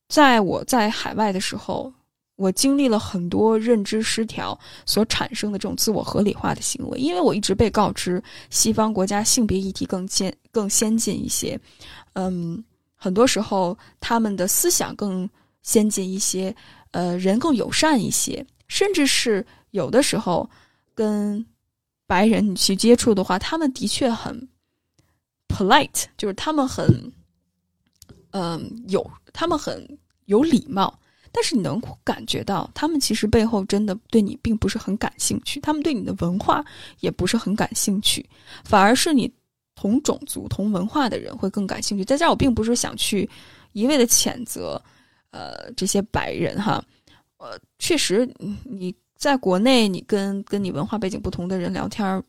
[0.10, 1.94] 在我在海外的时候。
[2.40, 11.60] 我经历了很多认知失调所产生的这种自我合理化的行为，因为我一直被告知西方国家性别议题更先更先进一些，
[12.14, 12.64] 嗯，
[12.96, 15.30] 很多时候他们的思想更
[15.64, 16.56] 先进一些，
[16.92, 20.50] 呃，人更友善一些，甚至是有的时候
[20.96, 21.46] 跟
[22.08, 24.48] 白人你去接触的话，他们的确很
[25.50, 27.12] polite，就是他们很，
[28.32, 29.06] 嗯，有
[29.40, 30.94] 他们很有礼貌。
[31.32, 36.66] 但是你能感觉到，他们其实背后真的对你并不是很感兴趣，他们对你的文化
[37.02, 38.28] 也不是很感兴趣，
[38.66, 39.32] 反而是你
[39.76, 42.04] 同种族、同文化的人会更感兴趣。
[42.04, 43.30] 在这儿，我并不是想去
[43.74, 44.82] 一味的谴责，
[45.30, 46.84] 呃，这些白人哈，
[47.38, 48.28] 呃，确实，
[48.64, 52.24] 你在国内，你跟跟你文化背景不同的人聊天，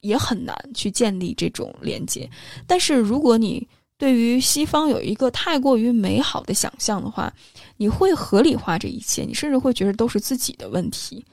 [0.00, 2.28] 也很难去建立这种连接。
[2.66, 7.32] 但是如果你对于西方有一个太过于美好的想象的话，
[7.76, 11.24] 你会合理化这一切，你甚至会觉得都是自己的问题，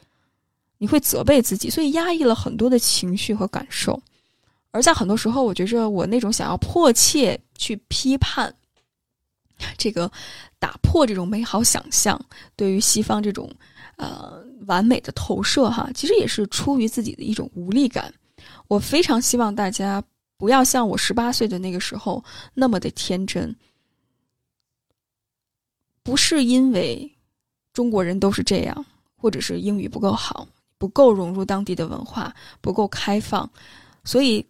[0.77, 3.99] 你会责备自己，所以压抑了很多的情绪和感受。
[4.69, 8.53] 而在很多时候，我觉着我那种想要迫切去批判
[9.75, 10.09] 这个
[10.59, 12.23] 打破这种美好想象，
[12.55, 13.51] 对于西方这种
[13.97, 18.13] 呃完美的投射，哈，其实也是出于自己的一种无力感。
[18.67, 20.01] 我非常希望大家。
[20.41, 22.23] 不要像我十八岁的那个时候
[22.55, 23.55] 那么的天真，
[26.01, 27.11] 不是因为
[27.73, 28.83] 中国人都是这样，
[29.15, 30.47] 或者是英语不够好，
[30.79, 33.47] 不够融入当地的文化，不够开放，
[34.03, 34.43] 所以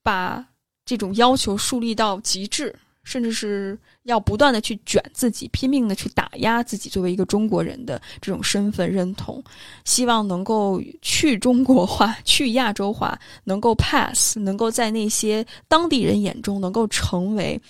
[0.00, 0.48] 把
[0.84, 2.72] 这种要求树立到极致。
[3.04, 9.42] 甚至是要不断的去卷自己，拼命的去打压自己作为一个中国人的这种身份认同，
[9.84, 17.60] 希望能够去中国化、去亚洲化，能够 pass，能够在那些当地人眼中能够成为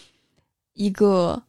[0.74, 1.42] 一个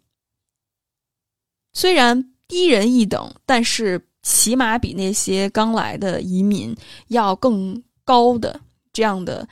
[1.73, 6.75] 虽然低人一等，但是起码比那些刚来的移民
[7.09, 8.59] 要更高的
[8.93, 9.47] 这样的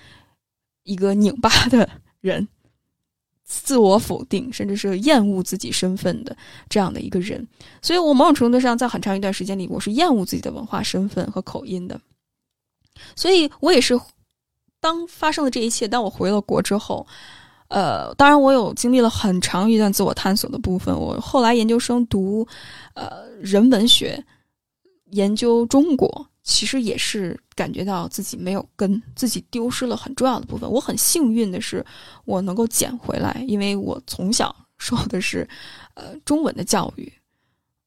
[0.84, 1.90] 一个拧巴的
[2.22, 2.48] 人。
[3.54, 6.36] 自我否定，甚至是厌恶自己身份的
[6.70, 7.46] 这样的一个人，
[7.82, 12.00] 所以我某种程度上在很长一段时间里，我是厌恶自己的文化身份和口音的。
[13.16, 14.00] 所以我也是，
[14.80, 17.06] 当发生了这一切，当我回了国之后，
[17.68, 20.98] 呃，当然我有经历了很长一段自我探索的部分。
[20.98, 22.48] 我后来研究生读，
[22.94, 24.24] 呃，人文学，
[25.12, 26.28] 研究中国。
[26.44, 30.70] 其实也是感觉到自己没有根，自己丢失了很重要的部分。
[30.70, 31.86] 我很幸运的是，
[32.26, 35.48] 我能够捡回来，因为我从小 受的是，
[35.94, 37.12] 呃，中文的教育，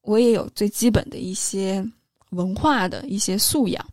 [0.03, 1.85] 我也有最基本的一些
[2.31, 3.85] 文化的一些素养。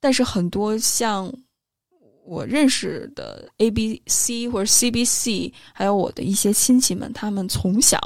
[0.00, 1.32] 但是很多像
[2.24, 7.98] 我认识的 A B C 或者 C B C，还有我的一些亲戚们，他们从小。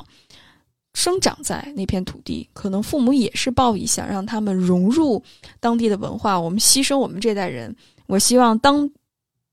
[0.96, 5.22] 生长在那片土地，可能父母也是抱以想让他们融入
[5.61, 6.40] 当地的文化。
[6.40, 8.90] 我们牺牲我们这代人，我希望当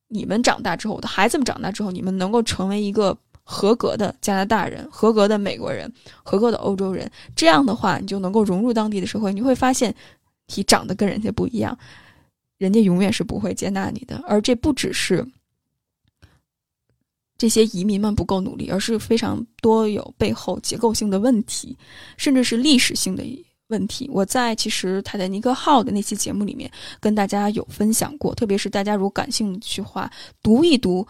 [0.08, 5.92] 你们长大之后，我的孩子们长大之后，你们能够成为一个合格的加拿大人、合格的美国人、
[6.24, 7.12] 合格的欧洲人。
[7.36, 9.34] 这样的话，你就能够融入当地的社会。
[9.34, 9.94] 你会发现，
[10.56, 11.78] 你长得跟人家不一样，
[12.58, 14.24] 人家永远是不会接纳你的。
[14.26, 15.28] 而这不只是。
[17.44, 21.78] 这些移民们不够努力，而是非常多有背后结构性的问题，
[22.16, 24.10] 甚至是历史性的问题。
[24.14, 30.10] 我在其实泰坦尼克号的那期节目里面跟大家有分享过，特别是大家如果感兴趣的话，
[30.42, 31.06] 读一读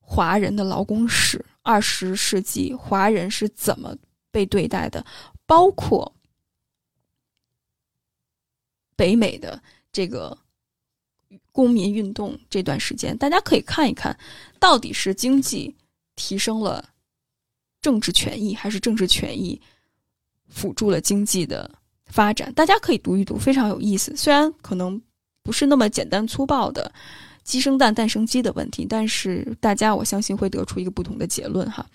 [0.00, 3.94] 华人的劳工史，二十世纪华人是怎么
[4.32, 5.06] 被对待的，
[5.46, 6.12] 包括
[8.96, 9.62] 北美的
[9.92, 10.36] 这个
[11.54, 14.18] 公民运动这段时间，大家可以看一看，
[14.58, 15.72] 到底是经济
[16.16, 16.84] 提升了
[17.80, 19.58] 政治权益，还是政治权益
[20.48, 21.70] 辅助了经济的
[22.06, 22.52] 发展？
[22.54, 24.16] 大家可以读一读，非常有意思。
[24.16, 25.00] 虽然可能
[25.44, 26.92] 不是那么简单粗暴的。
[27.44, 31.86] 鸡生蛋，蛋生鸡的问题，但是大家我相信会得出一个不同的结论哈，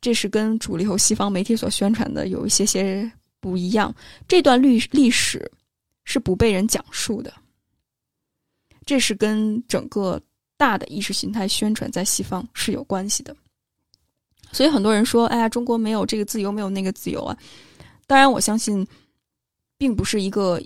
[0.00, 3.08] 这是跟主流西方媒体所宣传的有一些些
[3.38, 3.94] 不一样。
[4.26, 5.48] 这段历历史
[6.02, 7.32] 是不被人讲述的，
[8.90, 10.20] 这是跟整个
[10.56, 13.32] 大的意识形态宣传在西方是有关系的。
[14.50, 17.38] 所以很多人说，哎呀，中国没有这个自由，没有那个自由啊。
[18.08, 18.84] 当然，我相信
[19.78, 20.60] 并不是一个。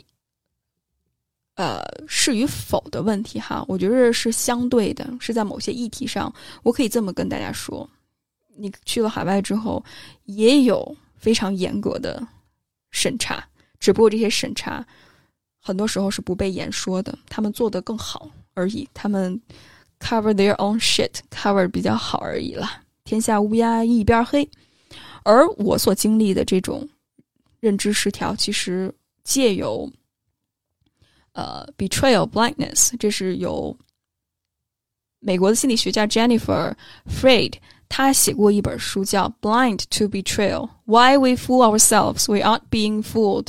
[1.57, 6.35] 呃，是与否的问题哈，我觉得是相对的，是在某些议题上，
[6.65, 7.89] 我可以这么跟大家说：，
[8.57, 9.85] 你去了海外之后，
[10.25, 12.27] 也有非常严格的
[12.91, 13.47] 审查，
[13.79, 14.85] 只不过这些审查
[15.67, 19.41] 很多时候是不被言说的，他们做得更好而已，他们
[19.99, 22.69] cover their own shit，cover 比较好而已了。
[23.05, 24.47] 天下乌鸦一边黑，
[25.23, 26.87] 而我所经历的这种
[27.61, 29.91] 认知失调，其实借由。
[31.33, 33.77] 呃，betrayal blindness，这是由
[35.19, 36.73] 美国的心理学家 Jennifer
[37.11, 37.55] Freyd，
[37.89, 43.47] 他写过一本书叫《Blind to Betrayal: Why We Fool Ourselves, We Aren't Being Fooled》。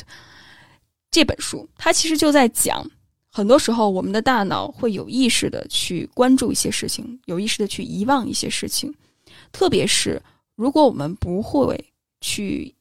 [1.10, 2.88] 这本书，它其实就在讲，
[3.30, 8.94] 很多时候我们的大脑会有意识的去关注一些事情，有意识的去遗忘一些事情，
[9.52, 10.20] 特别是
[10.54, 11.84] 如果我们不会
[12.20, 12.72] 去。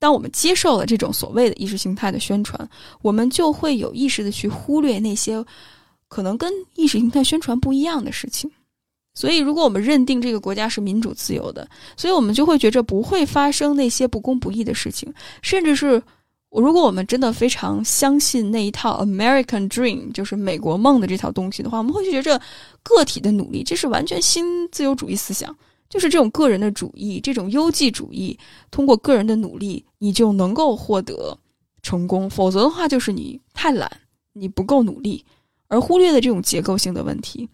[0.00, 2.70] 当我们接受了这种所谓的意识形态的宣传，
[3.02, 5.44] 我们就会有意识的去忽略那些
[6.06, 8.48] 可能跟意识形态宣传不一样的事情。
[9.14, 15.12] 所以，如果我们认定这个国家是民主自由的，所以我们就会觉着不会发生那些不公不义的事情。
[15.42, 16.00] 甚至是，
[16.50, 22.40] 如果我们真的非常相信那一套 American Dream，就是美国梦的这套东西的话，我们会觉着
[22.82, 25.54] 个体的努力，这是完全新自由主义思想。
[25.88, 28.38] 就是这种个人的主义，这种优绩主义，
[28.70, 31.38] 通过个人的努力，你就能够获得
[31.82, 33.90] 成功；否则的话，就是你太懒，
[34.34, 35.24] 你不够努力，
[35.68, 37.48] 而忽略了这种结构性的问题。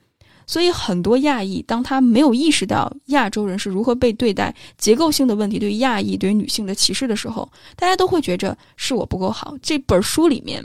[0.46, 9.56] 所以，很多亚裔当他没有意识到亚洲人是如何被对待、结构性的问题对于亚裔、对于女性的歧视的时候，大家都会觉着是我不够好。
[9.62, 10.64] 这本书里面。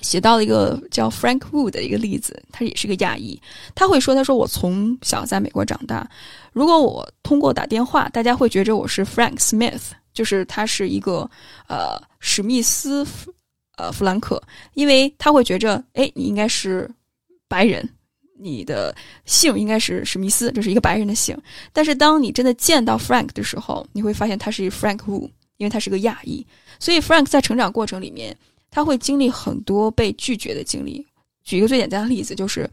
[0.00, 3.40] 写到了一个叫 Frank Wu 的一个例子，他也是个亚裔。
[3.72, 6.10] 他会说：“他说我从小在美国长大，
[6.52, 11.30] 如果我通过打电话，大家会觉着我是 Frank Smith，就是他是一个
[11.68, 13.06] 呃史密斯
[13.76, 14.42] 呃弗兰克，
[14.74, 16.90] 因为他会觉着，哎，你应该是
[17.46, 17.88] 白人，
[18.42, 21.36] 你的姓应该是史密斯，这是一个白人的姓。
[21.72, 26.46] 但是当你真的见到 Frank 的时候，你会发现他是 Frank Wu，因为他是个亚裔。
[26.78, 28.36] 所以 Frank 在成长过程里面。”
[28.74, 31.06] 他会经历很多被拒绝的经历。
[31.44, 32.66] 举一个最简单的例子，就是，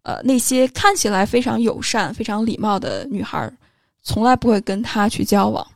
[0.00, 3.52] 呃，那些看起来非常友善、非常礼貌的女孩，
[4.02, 5.66] 从来不会跟他去交往。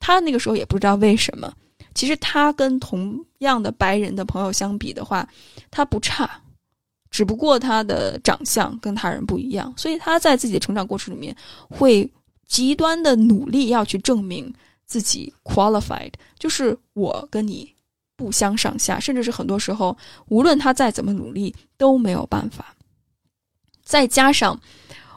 [0.00, 1.52] 他那个时候也不知道为什么。
[1.94, 5.28] 其实他跟同样的白人的朋友相比的话，
[5.70, 6.40] 他不差，
[7.16, 9.72] 只不过他的长相跟他人不一样。
[9.74, 11.34] 所以他在自己的成长过程里面，
[11.70, 12.06] 会
[12.46, 14.52] 极端的努力要去证明
[14.84, 17.74] 自己 qualified，就是我跟你。
[18.18, 19.94] 不相上下，甚至是很多时候，
[20.28, 22.74] 无论他再怎么努力都没有办法。
[23.84, 24.58] 再加上，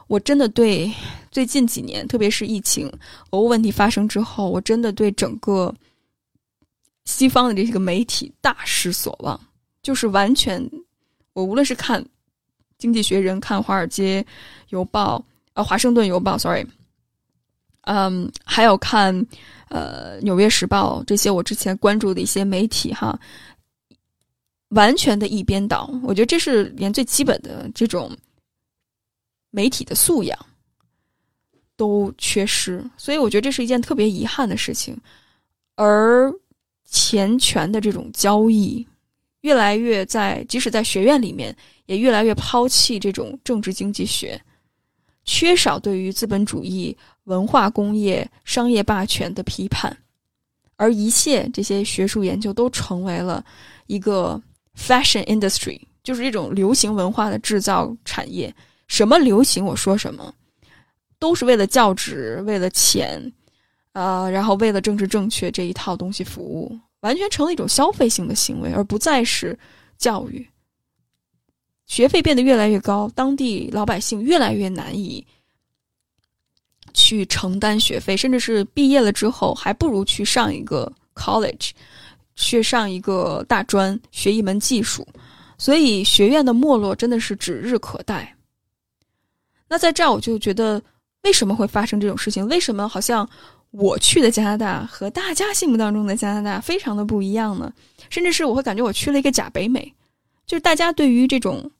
[0.06, 0.92] 我真的对
[1.30, 2.92] 最近几年，特别是疫情、
[3.30, 5.74] 俄乌问题发生之后，我真的对整个
[7.06, 9.40] 西方的这些个媒体大失所望。
[9.82, 10.70] 就是完全，
[11.32, 12.02] 我无论是看
[12.78, 14.24] 《经济学人》、看《华尔街
[14.68, 15.18] 邮报》
[15.54, 16.66] 呃，《华盛顿邮报》，sorry，
[17.82, 19.26] 嗯，还有看。
[19.72, 23.16] 呃，《纽约时报》这些我之前关注的一些媒体哈，
[24.70, 28.10] 完全的一边倒，我觉得这是连最基本的这种
[29.50, 30.36] 媒体的素养
[31.76, 35.00] 都缺失，所以我觉得这是一件特别遗憾的事情。
[35.76, 36.34] 而
[36.84, 38.84] 钱权的这种交易，
[39.42, 44.40] 越来越在，即使在学院里面，也越来越抛弃这种政治经济学，
[45.24, 46.96] 缺少对于资本主义。
[47.24, 49.96] 文化工业、商业霸权的批判，
[50.74, 53.44] 而一切这些学术研究都成为了
[53.86, 54.40] 一个
[54.76, 58.52] fashion industry，就是这种流行文化的制造产业。
[58.88, 60.34] 什么流行，我说什么，
[61.20, 63.32] 都是为了教职、为了钱，
[63.92, 69.58] 啊，然后为了政治正确这一套东西服务，完全成了一种消费性的行为，而不再是
[69.98, 70.48] 教育。
[71.86, 75.26] 学费变得越来越高，当地老百姓越来越难以。
[76.92, 81.70] 去承担学费，甚至是毕业了之后，还不如去上一个 college，
[82.34, 85.06] 去上一个大专，学一门技术。
[85.56, 88.36] 所以学院的没落真的是指日可待。
[89.68, 90.82] 那在这儿，我就觉得
[91.22, 92.44] 为什么会发生这种事情？
[92.48, 93.28] 为什么好像
[93.70, 97.72] 我去的加拿大和大家心目当中的加拿大非常的不一样呢？
[98.08, 99.94] 甚至是我会感觉我去了一个假北美，
[100.46, 101.70] 就是大家对于这种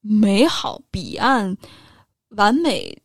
[0.00, 1.56] 美好彼岸、
[2.30, 2.96] 完美。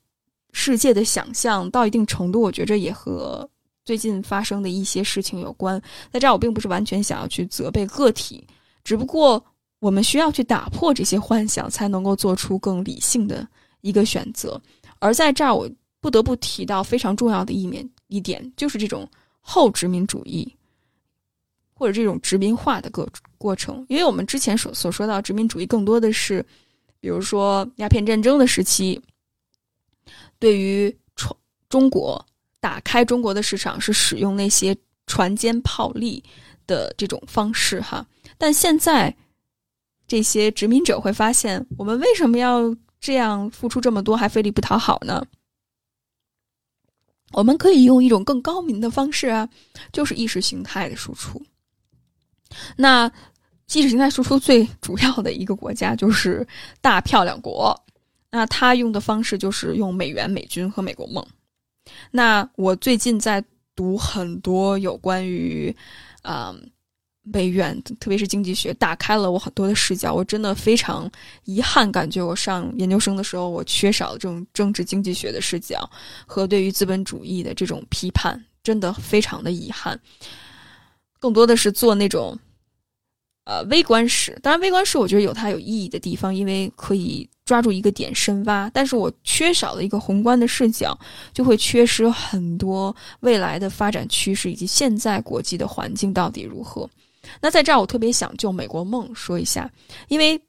[0.54, 3.48] 世界的想象到一定程度，我觉着也和
[3.86, 5.80] 最近发生的一些事情有关。
[6.12, 8.44] 在这儿，我并不是完全想要去责备个体，
[8.84, 9.44] 只不过
[9.78, 13.48] 我们需要去打破这些幻想，才能够做出更理性的
[13.82, 14.60] 一个选择。
[14.98, 15.70] 而在这儿，我
[16.02, 19.10] 不得不提到非常重要的一面一点，就是这种
[19.42, 20.52] 后殖民主义
[21.74, 23.86] 或者这种殖民化的过过程。
[23.90, 26.46] 因为我们之前所所说到殖民主义，更多的是，
[27.00, 29.02] 比如说鸦片战争的时期。
[30.40, 31.36] 对于中
[31.68, 32.24] 中国
[32.60, 34.76] 打开中国的市场是使用那些
[35.08, 36.24] 船坚炮利
[36.68, 38.06] 的这种方式哈，
[38.38, 39.14] 但现在
[40.08, 45.26] 这些殖民者会发现，我们为什么要这样付出这么多还费力不讨好呢？
[47.34, 49.48] 我们可以用一种更高明的方式啊，
[49.92, 51.42] 就是意识形态的输出。
[52.76, 53.12] 那
[53.74, 56.48] 意识形态输出最主要的一个国家就是
[56.82, 57.76] 大漂亮国。
[58.30, 61.26] 那他用的方式就是用美元、美军和美国梦。
[62.12, 65.74] 那我最近在读很多有关于，
[66.24, 66.54] 啊，
[67.32, 70.14] 美元，特别是经济学，打开了我很多的视角。
[70.14, 71.10] 我真的非常
[71.46, 75.90] 遗憾，感觉我上研究生的时候，我缺少了这种政治经济学的视角
[76.26, 80.00] 和对于资本主义的这种批判，真的非常的遗憾。
[81.20, 82.38] 更多的是做那种。
[83.50, 88.70] 呃，微观史，当然微观史我觉得有它有意义的地方，因为可以抓住一个点深挖。
[88.74, 91.00] 但是我缺少了一个宏观的视角，
[91.34, 96.90] 就会缺失很多未来的发展趋势以及现在国际的环境到底如何。
[97.42, 99.70] 那在这儿，我特别想就美国梦说一下，
[100.08, 100.40] 因为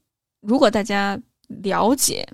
[0.40, 2.26] 如果大家了解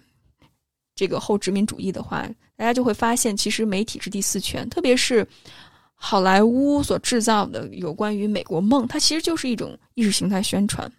[0.95, 5.27] 这个后殖民主义的话，大家就会发现，其实媒体是第四权，特别是。
[5.97, 10.91] 好莱坞所制造的有关于美国梦，它其实就是一种意识形态宣传。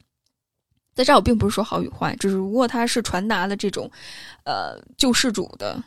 [0.95, 3.91] 在这儿，我并不是说好与坏，只是如果它是传达了这种，
[4.45, 5.83] 呃，救世主的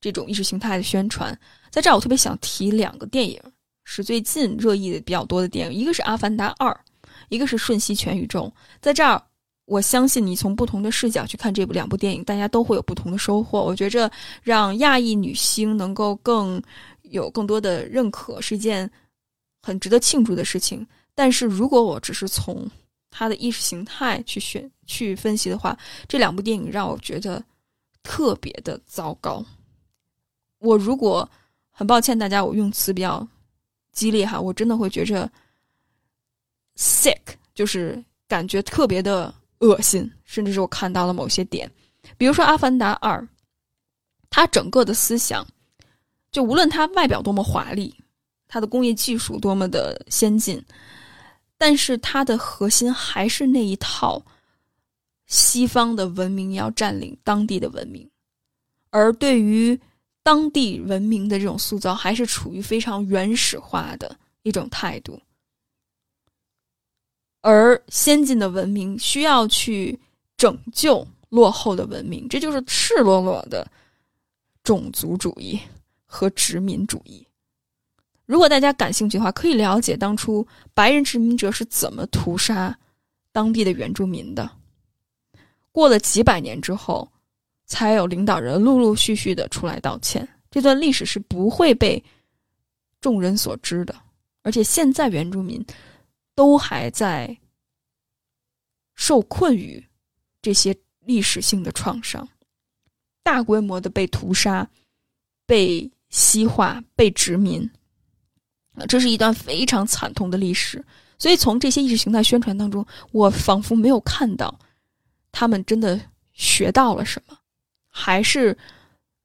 [0.00, 1.36] 这种意识形态的宣传。
[1.70, 3.42] 在这儿，我特别想提两个电影，
[3.94, 6.70] 是最近热议的比较多的电影，一个是《阿凡达二》，
[7.28, 8.44] 一个是《瞬息全宇宙》。
[8.80, 9.22] 在这儿，
[9.66, 13.62] 我相信你从不同的视角去看这部两部电影，大家都会有不同的收获。
[13.62, 14.10] 我觉着
[14.42, 16.62] 让亚裔女星能够更。
[17.10, 18.90] 有更多的认可是一件
[19.60, 22.66] 很值得庆祝的事情，但是如果我只是从
[23.10, 25.76] 他的意识形态去选去分析的话，
[26.08, 27.44] 这两部电影让我觉得
[28.02, 29.44] 特别的糟糕。
[30.60, 31.28] 我如果
[31.70, 33.28] 很抱歉大家，我用词比较
[33.92, 35.30] 激烈哈，我真的会觉着
[36.76, 37.20] sick，
[37.54, 41.70] 就是感觉特别的恶心，甚至是我看到了某些点，
[42.16, 43.20] 比如说《阿凡达二》，
[44.30, 45.46] 它整个的思想。
[46.30, 47.94] 就无论它外表多么华丽，
[48.48, 50.64] 它的工业技术多么的先进，
[51.58, 54.24] 但是它的核心还是那一套
[55.26, 58.10] 西方的文明要占领当地的文明，
[58.88, 59.78] 而对于
[60.22, 65.20] 当地文明的这种塑造，还是处于非常原始化的一种态度，
[67.40, 69.98] 而先进的文明需要去
[70.36, 73.70] 拯救落后的文明，这就是赤裸裸的
[74.62, 75.60] 种族主义。
[76.14, 77.26] 和殖民主义，
[78.26, 82.78] 如果大家感兴趣的话，可以了解当初白人殖民者是怎么屠杀
[83.32, 84.50] 当地的原住民的。
[85.72, 87.10] 过了几百年之后，
[87.72, 90.28] 才有领导人陆陆续续的出来道歉。
[90.50, 92.04] 这段历史是不会被
[93.00, 93.94] 众人所知的，
[94.42, 95.64] 而且现在原住民
[96.34, 97.34] 都还在
[98.94, 99.82] 受困于
[100.42, 102.28] 这些历史性的创伤，
[103.22, 104.68] 大规模的被屠杀，
[105.46, 105.90] 被。
[106.14, 107.70] 西化被殖民，
[108.74, 110.84] 啊，这是一段非常惨痛的历史。
[111.18, 114.54] 所以从这些意识形态宣传当中，我仿佛没有看到
[115.32, 115.98] 他们真的
[116.34, 117.34] 学到了什么，
[117.92, 118.58] 还是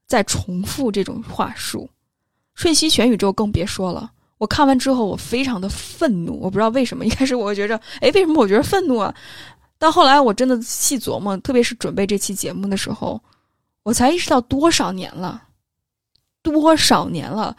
[0.05, 1.89] 在重复这种话术。
[2.53, 4.11] 瞬息全宇宙更别说了。
[4.37, 6.39] 我看完之后，我非常的愤怒。
[6.39, 9.11] 我不知道为什么，一开始我觉着，哎，为什么我觉得愤怒啊？
[9.79, 13.19] 到后来，我真的细琢磨，特别是准备这期节目的时候，
[13.83, 15.45] 我才意识到多少年了。
[16.43, 17.57] 多少年了，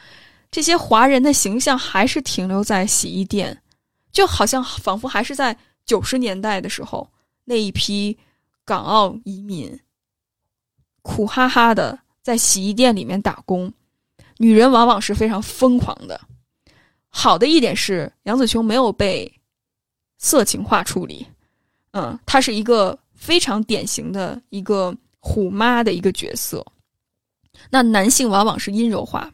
[0.50, 3.60] 这些华人的形象还是停留在洗衣店，
[4.10, 7.10] 就好像仿佛还是在九十年代的时候
[7.44, 8.16] 那一批
[8.64, 9.78] 港澳移民，
[11.08, 13.72] 苦哈哈的在洗衣店里面打工，
[14.36, 16.20] 女人往往是非常疯狂的。
[17.08, 19.32] 好的一点是，杨紫琼没有被
[20.18, 21.26] 色情化处理，
[21.92, 26.62] 嗯，她是一个非常典型的一个虎妈的一个角色。
[27.70, 29.32] 那男性往往是阴柔化，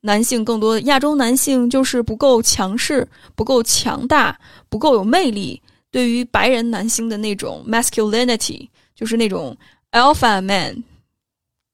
[0.00, 4.38] 男性更多的亚洲男性就是不够强势、不够强大、
[4.68, 5.60] 不够有魅力。
[5.90, 9.56] 对于白人男性的那种 masculinity，就是那种
[9.94, 10.84] alpha man，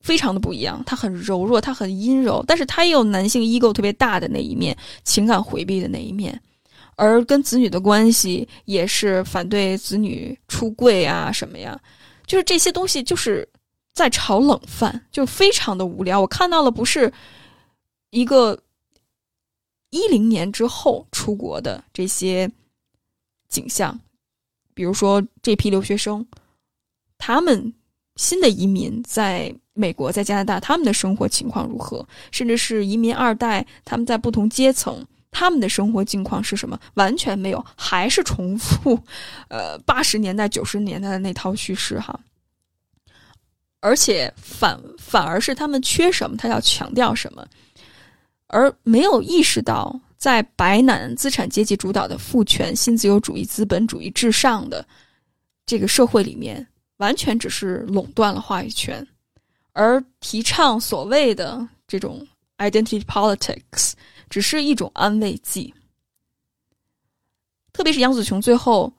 [0.01, 0.83] 非常的不一样。
[0.85, 6.41] 他很柔弱，他很阴柔，但是他也有男性 ego 特别大的那一面，情感回避的那一面。
[6.97, 11.81] 而跟子女的关系也是反对子女出柜啊什么呀，
[12.27, 13.49] 就是这些东西就是
[13.95, 16.21] 在炒冷饭，就非常的无聊。
[16.21, 17.11] 我看到了不是
[18.11, 18.61] 一个
[19.89, 22.51] 一零年之后出国的这些
[23.49, 23.99] 景象。
[24.75, 26.27] 比如说这批留学生，
[27.17, 27.73] 他们
[28.21, 32.07] 新的移民在美国、在加拿大，他们的生活情况如何？
[32.31, 36.79] 甚至是移民二代，他们在不同阶层，他们的生活境况是什么？
[36.97, 39.03] 完全没有，还是重复，
[39.49, 42.21] 呃，八十年代、九十年代的那套叙事哈。
[43.81, 47.43] 而且反反而是他们缺什么，他要强调什么，
[48.49, 49.99] 而没有意识到。
[50.19, 54.87] 在白男资产阶级主导的父权新自由主义资本主义至上的
[55.65, 56.67] 这个社会里面，
[57.01, 59.07] 完全只是垄断了话语权，
[59.73, 62.27] 而提倡所谓的这种
[62.59, 63.93] identity politics
[64.31, 65.75] 只是一种安慰剂。
[67.73, 68.93] 特别是杨紫琼最后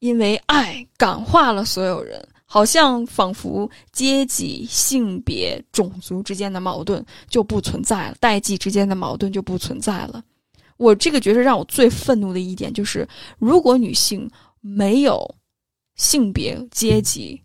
[0.00, 2.28] 因为爱感化了所有人。
[2.46, 10.22] 好像仿佛阶级、性别、种族之间的矛盾就不存在了，代际之间的矛盾就不存在了。
[10.76, 14.30] 我这个角色让我最愤怒的一点就是，如果女性
[14.60, 15.34] 没有
[15.96, 17.40] 性别、阶级、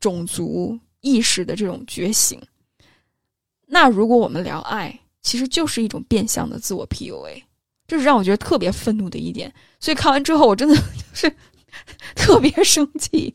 [0.00, 2.40] 种族意识的这种觉醒，
[3.66, 7.42] 那如果我们聊爱，其实就是一种变相的自我 PUA，
[7.86, 9.52] 这是让我觉得特别愤怒的一点。
[9.80, 10.82] 所以看完之后，我真的 就
[11.14, 11.36] 是
[12.14, 13.34] 特别生气。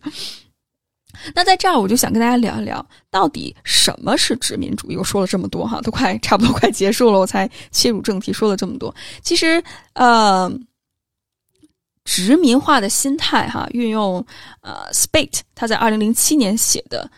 [1.34, 4.95] 那在这儿，我就想跟大家聊一聊，到底什么是殖民主义？
[4.95, 8.93] 我说了这么多哈，都快差不多快结束了，我才切入正题，说了这么多。
[9.24, 9.63] 其实，
[9.93, 10.47] 呃，
[12.08, 14.26] 殖民化的心态哈，运用
[14.62, 17.12] 呃，Spate 他在二零零七年写的，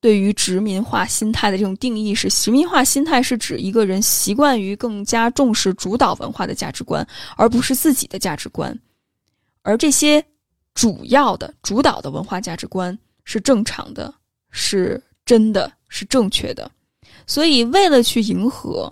[0.00, 7.04] 对于殖民化心态的这种定义是：殖民化心态是指一个人习惯于更加重视主导文化的价值观，
[7.36, 8.78] 而不是自己的价值观，
[9.62, 10.24] 而这些。
[10.74, 14.14] 主要的主导的文化价值观是正常的，
[14.50, 16.70] 是真的，是正确的。
[17.26, 18.90] 所以，为了去迎合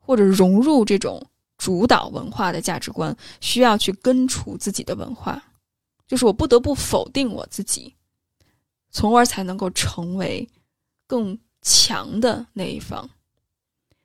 [0.00, 1.24] 或者融入这种
[1.58, 5.42] 主导文化的价值观，需要去根除自己的文化，
[6.06, 7.94] 就是我不得不否定我自己，
[8.90, 10.48] 从而才能够成为
[11.06, 13.08] 更强的那一方。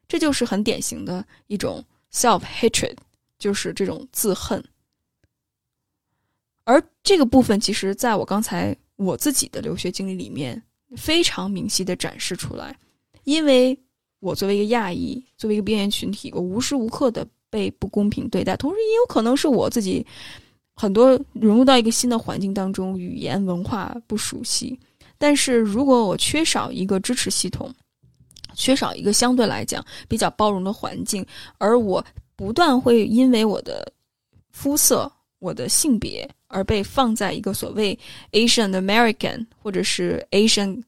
[0.07, 2.97] 这就是很典型的一种 self hatred，
[3.37, 4.63] 就是这种自恨。
[6.63, 10.61] 而这个部分，其实在我刚才我自己的留学经历里面
[10.95, 12.77] 非常明晰的展示出来，
[13.23, 13.77] 因为
[14.19, 20.03] 我作为一个亚裔，作为一个边缘群体，我无时无刻的被不公平对待，同时也有可能是我自己
[20.73, 24.79] 很多融入到一个新的环境当中，语言文化不熟悉。
[25.19, 27.71] 但是如果我缺少一个支持系统，
[28.55, 31.23] 缺少一个相对来讲比较包容的环境，
[31.59, 32.03] 而我
[32.35, 33.85] 不断会因为我的
[34.49, 36.27] 肤色、我的性别。
[36.53, 37.97] 而被放在一个所谓
[38.33, 40.83] Asian American 或者是 Asian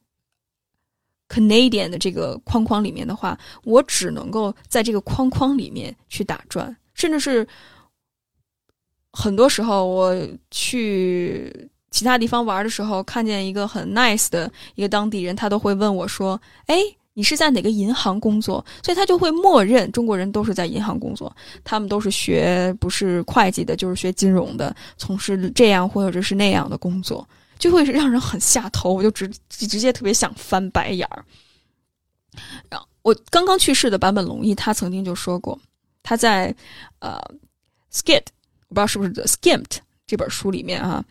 [1.34, 7.48] Canadian 的这个框框里面的话，我只能够在这个框框里面去打转，甚至是
[9.12, 10.16] 很多时候我
[10.52, 16.78] 去其他地方玩的时候，看见一个很 nice 的一个当地人，他都会问我说：“哎。”
[17.16, 18.66] 你是在哪个银行工作？
[18.82, 21.32] 所以他就会默认中国人都是在银行工作，
[21.64, 27.30] 他们都是学不是会计的，就是学金融的，从事这样或者是那样的工作，
[27.64, 28.92] 就会让人很下头。
[28.94, 31.24] 我就直直接特别想翻白眼儿。
[32.70, 35.58] 然后我刚刚去世的坂本龙一，他曾经就说过，
[36.02, 36.54] 他在
[37.00, 37.18] 呃
[37.98, 38.20] 《Skid》，
[38.68, 39.64] 我不知道是不是《Skimped》
[40.06, 41.02] 这本书里面啊，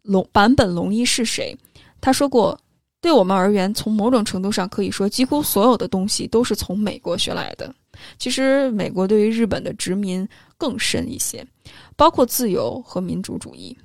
[0.00, 1.54] 龙坂本龙一是谁？
[2.00, 2.58] 他说过。
[2.98, 7.72] 对我们而言，从某种程度上可以说，几乎所有的东西都是从美国学来的。
[8.18, 10.26] 其实，美国对于日本的殖民
[10.58, 11.46] 更深一些，
[11.94, 13.76] 包括自由和民主主义。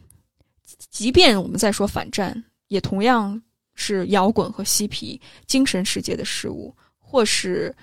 [0.91, 3.41] 即便我们在说反战，也同样
[3.73, 7.73] 是摇滚和嬉皮、精神世界的事物，或是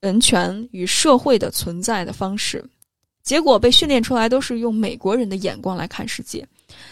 [0.00, 2.64] 人权与社会的存在的方式。
[3.22, 6.46] 结果被训练出来都是用美国人的眼光来看世界，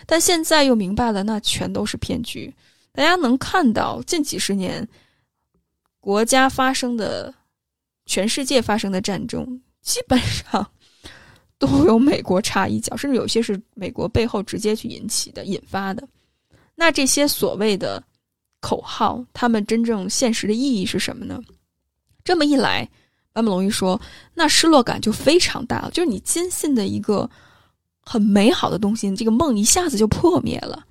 [0.04, 2.52] 但现在又明白了，那全都是骗局。
[2.92, 4.86] 大家能看到近几十年，
[6.00, 7.32] 国家发生的、
[8.04, 10.70] 全世界发生的战争，基本上
[11.58, 16.06] 都有美国插一脚，甚至有些是美国背后直接去引起的、引发的。
[16.74, 18.02] 那这些所谓的
[18.60, 21.40] 口号，他们真正现实的意义是什么呢？
[22.24, 22.88] 这么一来，
[23.32, 24.00] 坂本龙一说，
[24.34, 25.90] 那失落感就非常大了。
[25.90, 27.28] 就是你坚信的一个
[28.00, 30.84] 很美好的东西，这个梦一下子就破灭了。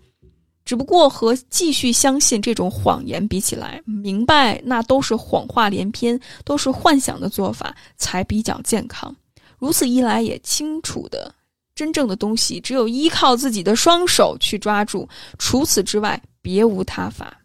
[0.65, 9.15] 只不过和继续相信这种谎言比起来，明白那都是谎话连篇，都是幻想的做法才比较健康。
[9.57, 11.33] 如此一来，也清楚的，
[11.75, 17.41] 真正的东西只有依靠自己的双手去抓住，除此之外别无他法。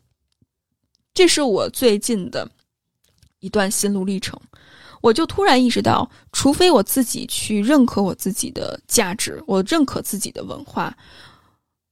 [1.14, 2.50] 这是我最近的
[3.40, 4.38] 一段心路历程，
[5.00, 10.96] 我就突然意识到，除非我自己去认可我自己的价值，我认可自己的文化。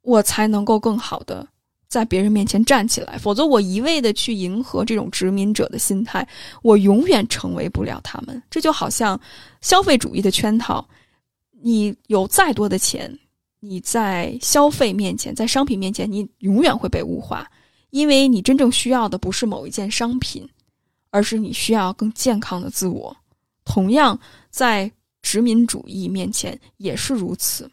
[0.02, 1.46] 我才能够更好的
[1.90, 6.26] 在别人面前站起来，否则我一味的去迎合这种殖民者的心态，
[6.62, 8.40] 我永远成为不了他们。
[8.48, 9.20] 这就好像
[9.60, 10.88] 消费主义的圈套，
[11.60, 13.12] 你有再多的钱，
[13.58, 17.44] 你在消费面前，在商品面前，你永远会被物化，
[17.90, 20.48] 因为你真正需要的不是某一件商品，
[21.10, 23.14] 而是你需要更健康的自我。
[23.64, 24.16] 同样，
[24.48, 24.88] 在
[25.22, 27.68] 殖民主义面前也是如此。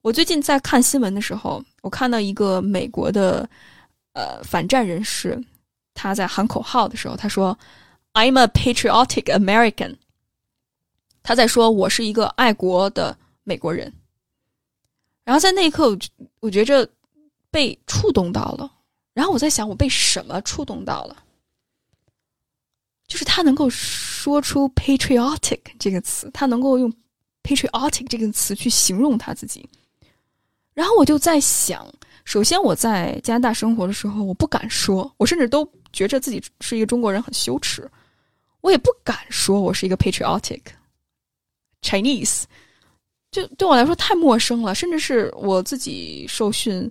[0.00, 3.46] 我最近在看新闻的时候，我看到一个美国的
[4.14, 5.38] 呃反战人士，
[5.92, 7.56] 他在喊口号的时候，他说
[8.14, 9.96] ：“I'm a patriotic American。”
[11.22, 13.92] 他在说：“我是一个爱国的美国人。”
[15.24, 15.98] 然后在那一刻，我
[16.40, 16.88] 我觉着
[17.50, 18.72] 被触动到了。
[19.12, 21.22] 然后我在想，我被什么触动到了？
[23.06, 26.90] 就是他能够说出 “patriotic” 这个词，他能够用
[27.42, 29.68] “patriotic” 这个词去形容他自己。
[30.74, 31.86] 然后我就在想，
[32.24, 37.88] 首先我在加拿大生活的时候，我不敢说，我甚至都觉着自己是一个中国人很羞耻，
[38.60, 40.60] 我也不敢说我是一个 patriotic
[41.80, 42.42] Chinese，
[43.30, 46.90] 就对我来说太陌生了，甚至是我自己受训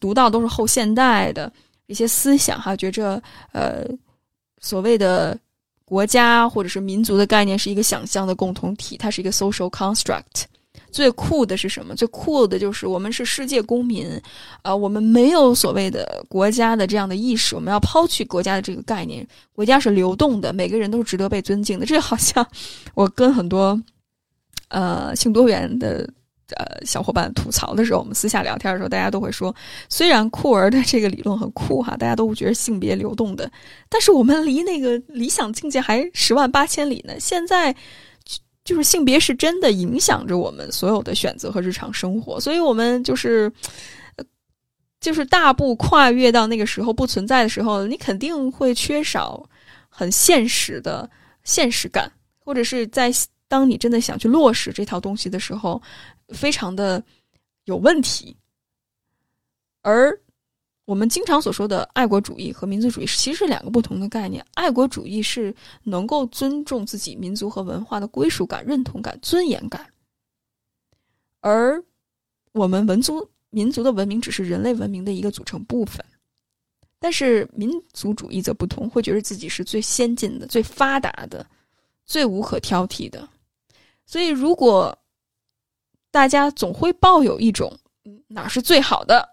[0.00, 1.52] 读到都是后现代的
[1.86, 3.84] 一些思想哈，觉着呃
[4.60, 5.38] 所谓的
[5.84, 10.46] 国家或者是民族的概念是一个想象的共同体，它是一个 social construct。
[10.92, 11.96] 最酷的是什么？
[11.96, 14.06] 最酷的就是我们是世界公民，
[14.60, 19.26] 啊，我们没有所谓的国家的这样的意识，我们要抛弃国家的这个概念。
[19.52, 21.86] 国家是流动的，每个人都是值得被尊敬的。
[21.86, 22.46] 这好像
[22.94, 23.80] 我跟很多
[24.68, 26.08] 呃性多元的
[26.56, 29.54] 呃小伙伴吐槽的时候，我们私下聊天的时候，大家都会说，
[29.88, 33.50] 虽然酷儿的这个理论很酷哈，大家都觉得性别流动的，
[33.88, 37.18] 但是我们离那个理想境界还十万八千里呢。
[37.18, 37.74] 现在。
[38.64, 43.52] 就是性别是真的影响着我们所有的选择和日常生活，所以我们就是，
[45.00, 49.44] 就是大步跨越到那个时候不存在的时候，你肯定会缺少
[49.88, 51.10] 很现实的
[51.44, 53.12] 现实感，或者是在
[53.48, 55.82] 当你真的想去落实这套东西的时候，
[56.28, 57.02] 非常的
[57.64, 58.36] 有问题，
[59.82, 60.16] 而。
[60.92, 64.44] 我们经常所说的爱国主义和民族主义其实是两个不同的概念。
[64.52, 69.90] 爱国主义是能够尊重自己民族和文化的归属感、认同感、尊严感，
[71.40, 71.82] 而
[72.52, 76.04] 我们文族民族的文明只是人类文明的一个组成部分。
[76.98, 81.46] 但是民族主义则不同，会觉得自己是最先进的、最发达的、
[82.04, 83.26] 最无可挑剔的。
[84.04, 84.94] 所以，如果
[86.10, 87.74] 大家总会抱有一种
[88.28, 89.26] “哪是最好的”。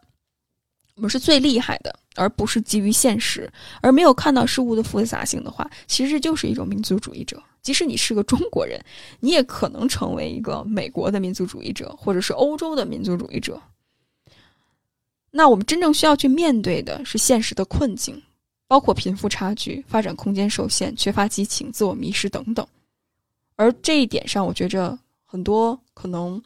[1.00, 3.50] 我们是最厉害的，而不是基于现实，
[3.82, 7.42] 而没有看到事物的复杂性的话，其实就是一种民族主义者。
[7.62, 8.78] 即使你是个中国人，
[9.22, 13.62] 你也可能成为一个美国的民族主义者，或者是欧洲的民族主义者。
[15.32, 18.22] 那我们真正需要去面对的是现实的困境，
[18.68, 22.68] 包括贫富差距、发展空间受限、缺乏激情、自我迷失等等。
[23.56, 26.44] 而这一点上，我觉着很多可能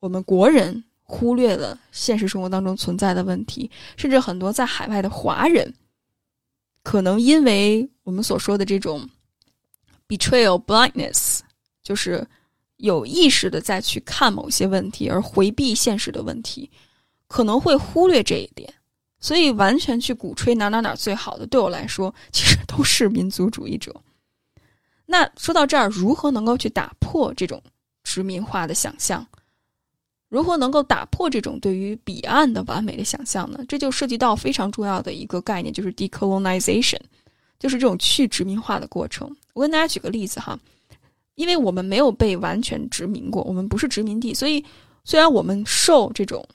[0.00, 0.84] 我们国人。
[1.10, 5.74] 忽略了现实生活当中存在的问题，甚至很多在海外的华人，
[6.84, 9.10] 可能因为我们所说的这种
[10.06, 11.40] betrayal blindness，
[11.82, 12.24] 就是
[12.76, 16.70] 有意识的再去看某些问题而回避现实的问题，
[17.26, 18.72] 可能会忽略这一点。
[19.18, 23.94] 所以，完全去鼓吹哪哪哪最好的，对我来说，其实都是民族主义者。
[25.04, 27.60] 那说到这儿，如何能够去打破这种
[28.04, 29.26] 殖民化的想象？
[30.30, 33.62] 如何能够打破这种对于彼岸的完美的想象呢？
[33.68, 37.00] 这就涉及到非常重要的一个概念，就是 decolonization，
[37.58, 39.28] 就是这种去殖民化的过程。
[39.52, 40.58] 我跟大家举个例子哈，
[41.34, 44.64] 因为我们没有被完全殖民过，我们不是殖民地，所以
[45.04, 46.46] 虽然我们受这种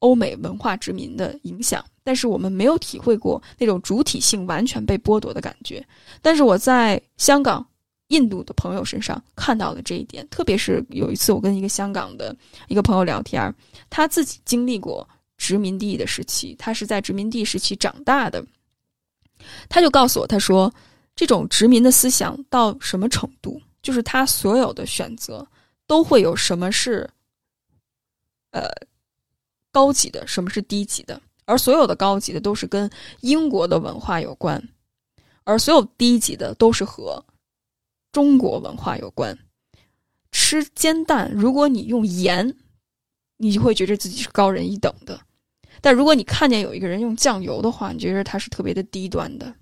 [0.00, 5.82] 欧美文化殖民的影响，但是我们没有体会过那种主体性完全被剥夺的感觉。
[6.20, 7.66] 但是我在香港、
[8.12, 12.34] 印度的朋友身上看到了这一点，特别是有一次我跟一个香港的
[12.68, 13.54] 一个朋友聊天，
[13.90, 18.44] 他自己经历过殖民地的时期，他是在殖民地时期长大的，
[19.68, 20.72] 他就告诉我，他说
[21.16, 25.46] 这种殖民的思想到什么程度，就是他所有的选择
[25.86, 27.08] 都会有什么是。
[28.52, 28.68] 呃，
[29.70, 31.18] 高级的，什么是低级的？
[31.46, 32.90] 而所有的高级的都是跟
[33.22, 34.62] 英国的文化有关，
[35.44, 37.24] 而所有低级的都是和
[38.12, 39.36] 中国文化有关。
[40.30, 42.54] 吃煎蛋，如果你用盐，
[43.38, 45.18] 你就会觉得自己是高人一等的；
[45.80, 49.54] 但如果你看见有一个人用酱油的话，你觉得他是特别的低端的。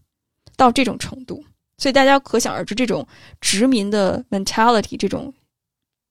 [0.56, 1.42] 到这种程度，
[1.78, 3.06] 所以大家可想而知，这种
[3.40, 5.32] 殖民的 mentality，这种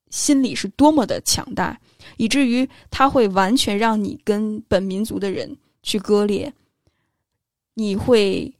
[0.09, 1.79] 心理是多么的强大。
[2.17, 6.51] 以至于他会完全让你跟本民族的人去割裂，
[7.75, 8.53] 你会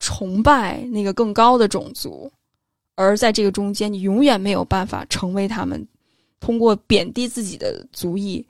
[0.00, 2.32] 崇拜那个更高的种族，
[2.94, 5.86] 而在这个中间，你永远没有办法成为他们。
[6.40, 8.46] 通过贬低自己的族裔，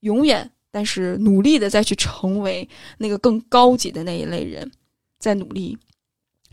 [0.00, 2.68] 永远但是努力的再去成为
[2.98, 4.70] 那个更高级的那一类人，
[5.18, 5.78] 在努力，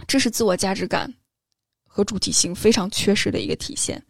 [0.08, 1.14] 这是自我价值感
[1.86, 4.04] 和主体性非常缺失的一个体现。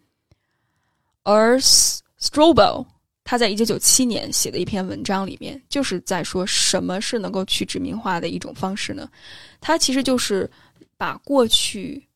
[1.22, 2.86] 而 Strobel。
[3.26, 9.10] 他在一九九七年写的一篇文章里面，就是在说什么是能够去殖民化的一种方式呢？
[9.62, 10.48] 他其实就是
[10.98, 12.06] 把过去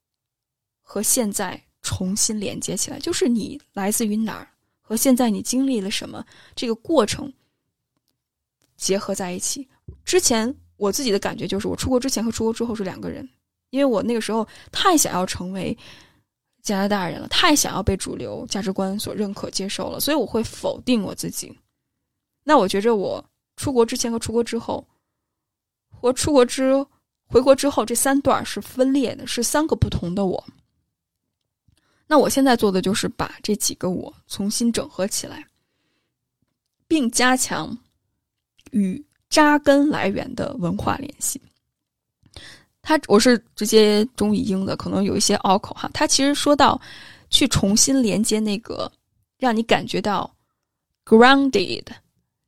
[0.91, 4.49] 和现在重新连接起来，就是你来自于哪儿
[4.81, 6.25] 和现在你经历了什么
[6.57, 7.31] 这个过程
[8.79, 9.69] 结合在一起。
[10.03, 13.29] 之前我自己的感觉就是，我出国之前和出国之后是两个人，
[13.69, 15.77] 因为我那个时候太想要成为。
[16.61, 21.57] 加拿大人了，太想要被主流价值观所认可、接受了，所以我会否定我自己。
[22.45, 23.25] 那我觉着我
[23.57, 24.87] 出国之前和出国之后，
[25.89, 26.75] 和出国之
[27.27, 30.45] 回国之后这三段是分裂的，是三个不同的我。
[32.09, 35.47] 那我现在做的就是把这几个我重新整合起来，
[36.89, 37.77] 并加强
[38.71, 41.41] 与扎根来源的文化联系。
[42.81, 45.91] 他我是直接中译英的，可能有一些拗口哈。
[45.93, 46.81] 他其实说到
[47.29, 48.91] 去重新连接那个
[49.37, 50.35] 让你感觉到
[51.05, 51.85] grounded，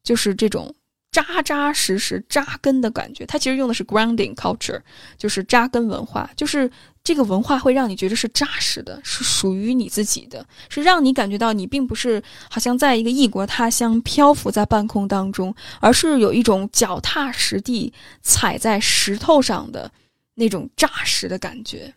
[0.03, 0.75] 就是这种
[1.13, 3.27] 扎扎实实扎根的感觉。
[3.27, 4.81] 他其实用的是 grounding culture，
[5.19, 6.71] 就是扎根文化，就是
[7.11, 17.93] 这个文化会让你觉得是扎实的，是属于你自己的，是让你感觉到你并不是好像在一个异国他乡漂浮在半空当中，而是有一种脚踏实地
[18.23, 19.91] 踩在石头上的。
[20.37, 21.93] 那种扎实的感觉，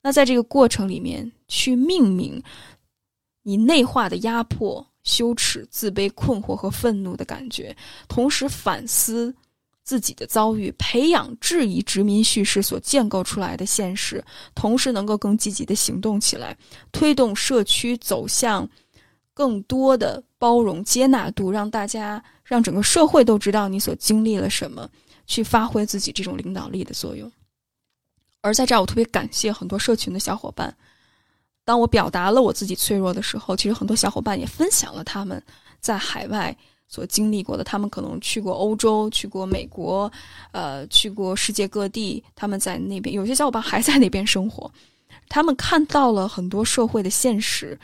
[0.00, 2.40] 那在这个过程里面去命名
[3.42, 7.76] 你内化的压迫、羞耻、自卑、困惑和愤怒的感觉，
[8.08, 9.34] 同时反思
[9.86, 14.22] 自己的遭遇，培养质疑殖民叙事所建构出来的现实，
[14.52, 16.54] 同时能够更积极的行动起来，
[16.90, 18.68] 推动社区走向
[19.32, 24.90] 更多的包容接纳度，让大家让整个社会都知道你所经历了什么，
[25.24, 27.30] 去发挥自己这种领导力的作用。
[28.40, 30.76] 而在这儿，我特别感谢很多社群的小伙伴。
[31.64, 35.40] 当我表达了我自己脆弱的时候，其实很多小伙伴也分享了他们
[35.80, 36.56] 在海外
[36.88, 37.64] 所经历过的。
[37.64, 40.10] 他们可能去过欧洲，去过美国，
[40.52, 42.22] 呃，去过世界各地。
[42.34, 44.70] 他们在那边，有些小伙伴还在那边生活。
[45.28, 47.78] 他们看到了很多社会的现实，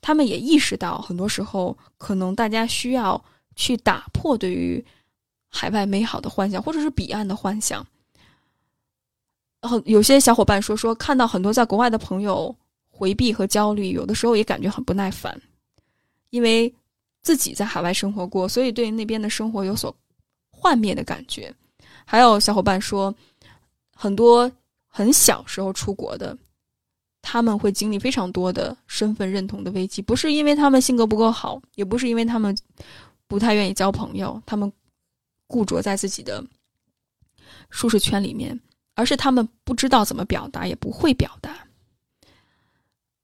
[0.00, 3.22] 他们也意识到，很多时候可能大家需要
[3.56, 4.84] 去打破对于
[5.48, 7.84] 海外美好的幻想，或者是彼岸的幻想。
[9.62, 12.54] 很有些小伙伴说说看到很多在国外的朋友
[12.90, 15.40] 回避和焦虑，有的时候也感觉很不耐烦，
[16.30, 16.72] 因为
[17.24, 19.92] 自己在海外生活过，所以对那边的生活有所
[20.52, 21.52] 幻灭的感觉。
[22.04, 23.12] 还有小伙伴说，
[23.96, 24.48] 很多
[24.86, 26.38] 很小时候出国的，
[27.20, 32.56] 他们会经历非常多的身份认同的危机，不是因为他们性格不够好，也不是因为他们
[33.26, 34.72] 不太愿意交朋友，他们
[35.48, 36.44] 固着在自己的
[37.70, 38.60] 舒适圈里面。
[38.96, 41.66] 而是他们不知道怎么表达，也不会表达。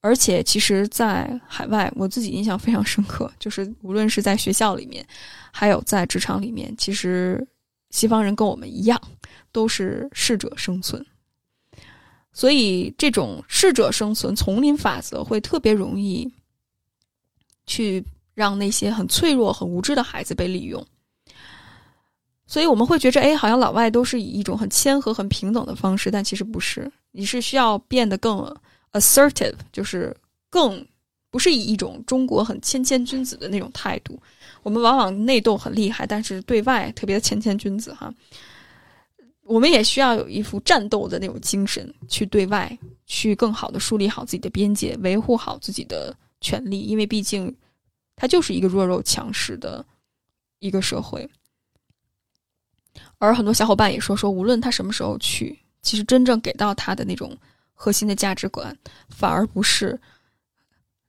[0.03, 5.07] 而且，其实，在海外，我自己印象非常深刻，就是无论是在学校里面，
[5.53, 7.46] 还有在职场里面，其实
[7.90, 8.98] 西方人跟我们一样，
[9.53, 11.05] 都是适者生存。
[12.32, 16.32] 所以，这种适者生存、丛林法则会特别容易
[17.66, 20.86] 去让那些很脆弱、很无知的孩子被利用。
[22.46, 26.90] 所以我们会觉着，哎，好像老外都是以一种很谦和、很平等的方式，但其实不是。
[27.11, 28.57] 你是需要变得更
[28.93, 30.16] assertive，就是
[30.49, 30.86] 更
[31.30, 34.20] 不是以一种中国很谦谦君子的那种态度。
[34.62, 38.12] 我们往往内斗很厉害，但是对外特别的谦谦君子哈。
[39.43, 47.53] 我们也需要有一副战斗的那种精神，去对外去更好的树立好自己的边界，维护好自己的权利，因为毕竟
[48.14, 49.84] 它就是一个弱肉强食的
[50.61, 51.28] 一个社会。
[53.18, 57.36] 而很多小伙伴也说说，无论他什么时候去，其实真正给到他的那种
[57.83, 58.76] 核心的价值观，
[59.09, 59.99] 反而不是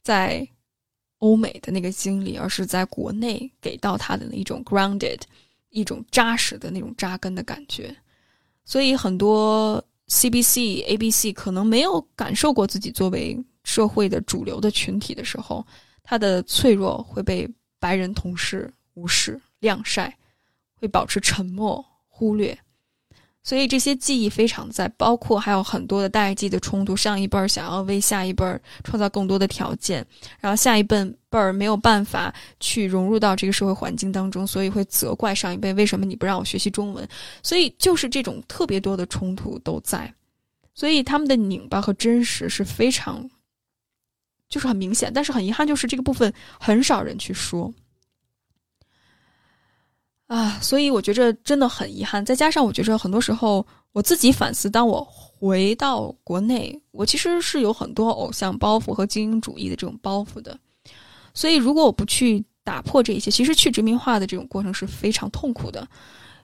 [0.02, 0.48] 在
[1.18, 5.20] 欧美的那个经历，而是在国内给到他的那种 grounded、
[5.68, 7.94] 一种扎实的那种扎根的感觉。
[8.64, 15.68] 所以很多 CBC、ABC 可能没有感受过自己作为社会的主流的群体的时候，
[16.02, 17.46] 他的脆弱会被
[17.80, 20.18] 白人同事无视、晾晒，
[20.76, 21.86] 会保持沉默。
[22.08, 22.58] 忽略，
[23.44, 26.96] 所以这些记忆非常在，包括还有很多的代际的冲突。
[26.96, 30.06] 上一辈儿想要为下一辈儿创造更多的条件，
[30.40, 37.08] 然后下一辈辈儿没有办法去融入到这个社会环境当中，所以会责怪上一辈为什么你不让我学习中文。
[37.42, 40.14] 所以就是这种特别多的冲突都在，
[40.76, 43.28] 所以他们的拧巴和真实是非常，
[44.50, 45.12] 就是很明显。
[45.12, 47.74] 但是很遗憾，就是这个部分很少人去说。
[50.32, 52.24] 啊，所以我觉着真的很遗憾。
[52.24, 60.58] 再加上我觉着很多时候我自己反思，当我回到国内，我其实是有很多偶像包袱和精英主义的这种包袱的。
[61.34, 65.86] 所以如果我不去打破这一些，其实去殖民化的这种过程是非常痛苦的，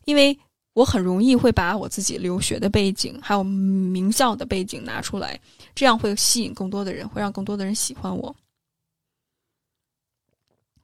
[0.04, 0.38] 因为
[0.74, 5.40] 我很容易会把我自己留学的背景还有名校的背景拿出来，
[5.74, 8.36] 这样会吸引更多的人，会让更多的人喜欢我。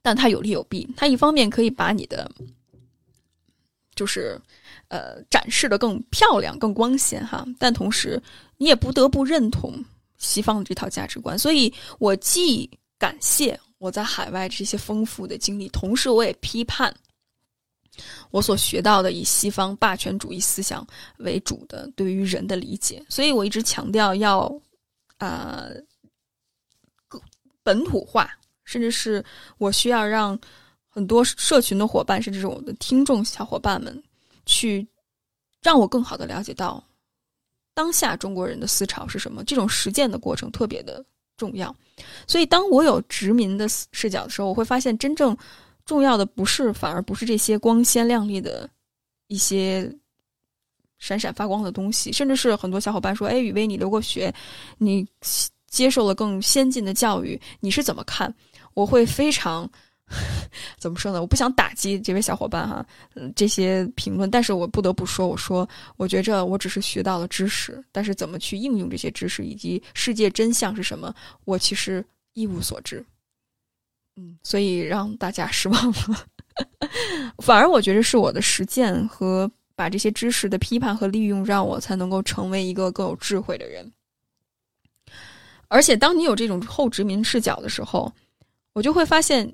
[0.00, 2.30] 但它有利有弊，它一方面可以把你的。
[3.94, 4.40] 就是，
[4.88, 8.20] 呃，展示的更漂亮、更光鲜哈，但同时
[8.56, 9.72] 你也不得不认同
[10.18, 11.38] 西方的这套价值观。
[11.38, 12.68] 所以我既
[12.98, 16.92] 感谢我在海外这些丰富的经历，同时我也批判
[18.30, 20.84] 我所学到的以西方霸权主义思想
[21.18, 23.04] 为主的对于人的理解。
[23.08, 24.52] 所以我一直强调要
[25.18, 25.66] 啊，
[27.62, 28.28] 本土化，
[28.64, 29.24] 甚至是
[29.58, 30.36] 我需要让。
[30.94, 34.00] 很多社群的伙伴，甚至是我的听众小伙伴们，
[34.46, 34.86] 去
[35.60, 36.82] 让我更好的了解到
[37.74, 39.42] 当下中国人的思潮是什么。
[39.42, 41.04] 这种实践的过程特别的
[41.36, 41.74] 重要。
[42.28, 45.36] 所以，当我有殖民的视角的时候，我会发现真正
[45.84, 48.70] 重要的不是，反而不是这些光鲜亮丽的
[49.26, 49.92] 一些
[50.98, 52.12] 闪闪发光的东西。
[52.12, 54.32] 甚至是很多小伙伴说：“哎，雨薇，你留过学，
[54.78, 55.04] 你
[55.66, 58.32] 接受了更先进的教育，你是怎么看？”
[58.74, 59.68] 我会非常。
[60.78, 61.20] 怎么说呢？
[61.20, 62.84] 我不想打击这位小伙伴哈，
[63.34, 72.04] 这些评论，但是我不得不说，我说，我觉着我只是学到了知识，但是怎么去应用这些知识，以及世界真相是什么，我其实
[72.34, 73.04] 一无所知。
[74.16, 76.26] 嗯，所以让大家失望了。
[77.38, 83.90] 反而我觉得是我的实践和把这些知识的批判和利用，让我才能够成为一个更有智慧的人。
[85.68, 88.12] 而且，当你有这种后殖民视角的时候，
[88.72, 89.52] 我就会发现。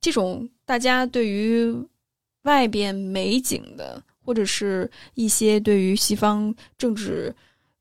[0.00, 1.74] 这种大家对于
[2.42, 7.34] 外边美景的，或者是一些对于西方政治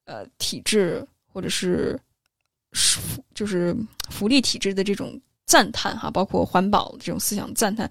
[0.05, 1.97] 呃体制，或者是
[2.73, 3.75] 福就是
[4.09, 7.89] 福利体制的这种赞叹哈，包括环保这种思想赞叹。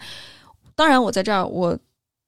[0.75, 1.79] 当然，我在这儿我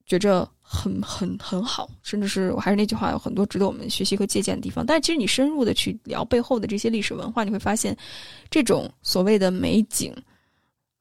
[0.06, 4.86] 觉着很很很好，甚至是我还是那句话，有很多值得我们学习和借鉴的地方。
[4.86, 7.94] 但是，其实你深入的去聊背后的这些历史文化，你会发现，
[8.48, 10.14] 这种所谓的美景。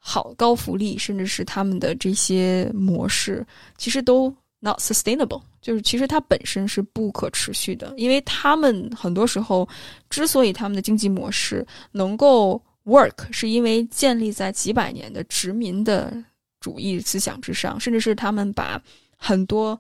[0.10, 3.46] 好高福利，甚至是他们的这些模式，
[3.78, 9.68] 其实都 not sustainable，就是其实它本身是不可持续的，因为他们很多时候
[10.10, 16.16] 之所以他们的经济模式能够 work，是因为建立在几百年的殖民的
[16.62, 18.82] 主义思想之上，甚至是他们把
[19.18, 19.78] 很多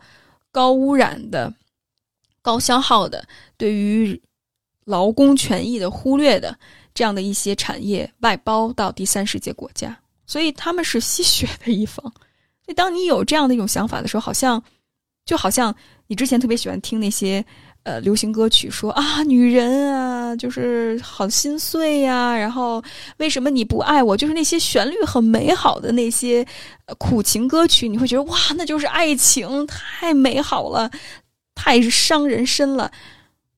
[0.51, 1.53] 高污染的、
[2.41, 3.25] 高消耗的、
[3.55, 4.21] 对于
[4.84, 6.53] 劳工权益的忽略的
[6.93, 9.97] 这样的一些产业外包到第三世界国家。
[10.28, 14.61] 所以他们是吸血的一方，所以当你有这样的一种想法的时候，好像
[15.25, 15.73] 就好像
[16.05, 17.43] 你之前特别喜欢听那些
[17.84, 22.84] 呃流行歌曲，说啊女人啊就是好心碎呀，然后
[23.17, 24.17] 为什么你不爱我？
[24.17, 26.45] 就是那些旋律很美好的那些
[26.97, 30.91] 苦情歌曲，你会觉得哇，那就是爱情，太美好了，
[31.55, 32.91] 太伤人身了。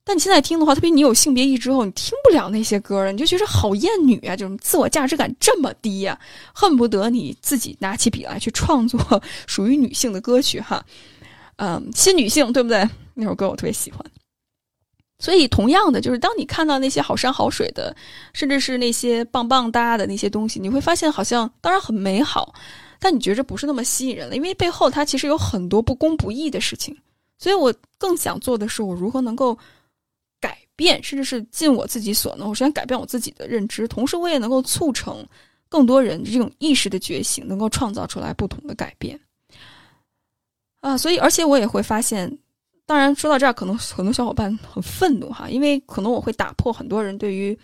[0.09, 6.19] 但你现在听的话，特别你有性别意之后，你听不了那些歌了，你就觉得好厌女啊，就是自我价值感这么低呀，
[6.51, 8.99] 恨不得你自己拿起笔来去创作
[9.45, 10.83] 属于女性的歌曲哈，
[11.57, 12.89] 嗯，新女性对不对？
[13.13, 14.03] 那首歌我特别喜欢。
[15.19, 17.95] 所以，同样的，就是当你看到那些好山好水的，
[18.33, 22.51] 甚至是那些棒棒哒的那些东西，你会发现，好像当然很美好，
[22.99, 26.97] 但你觉着不是那么吸引人了，因为背后它其实有很多不公不义的事情。
[27.37, 29.57] 所以我更想做的是，我如何能够
[30.79, 35.27] 变，甚至是尽我自己所能，我首先改变我自己的认知，同时我也能够促成
[35.67, 39.19] 更多人这种意识的觉醒，能够创造出来不同的改变。
[40.79, 42.39] 啊，所以，而且我也会发现。
[42.85, 47.55] 当然，说到这儿，可能很多小伙伴很愤怒哈，因为可能我会打破很多人对于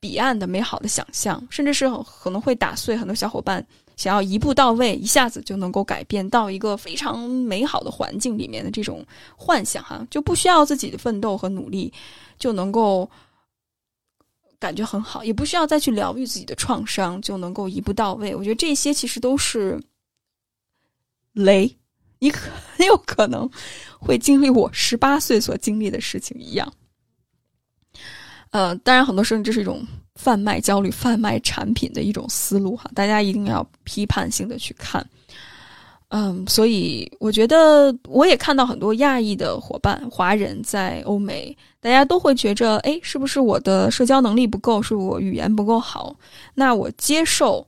[0.00, 1.88] 彼岸的美好的想象，甚至是
[2.20, 3.64] 可能会打碎很多小伙伴
[3.96, 9.04] 想要一步到位、一下子就能够改变到一个非常美好的环境里面的这种
[9.36, 11.92] 幻想哈，就不需要自己的奋斗和努力
[12.38, 13.10] 就能够
[14.58, 18.34] 感觉很好，也不需要再去疗愈自己的创伤就能够一步到位。
[18.34, 19.82] 我觉得这些其实都是
[21.32, 21.76] 雷。
[22.18, 23.48] 你很有可能
[23.98, 26.72] 会经历我十八岁所经历的事情一样。
[28.50, 29.86] 呃，当然，很多时候这是一种
[30.16, 35.06] 贩卖焦虑、贩卖产品的一种思路哈，大家一定要批判性的去看。
[36.08, 46.16] 嗯，所以我觉得我也看到很多亚裔的伙伴、华人在欧美，大家都会觉着，哎，是不是我的社交能力不够，是我语言不够好？
[46.54, 47.66] 那我接受。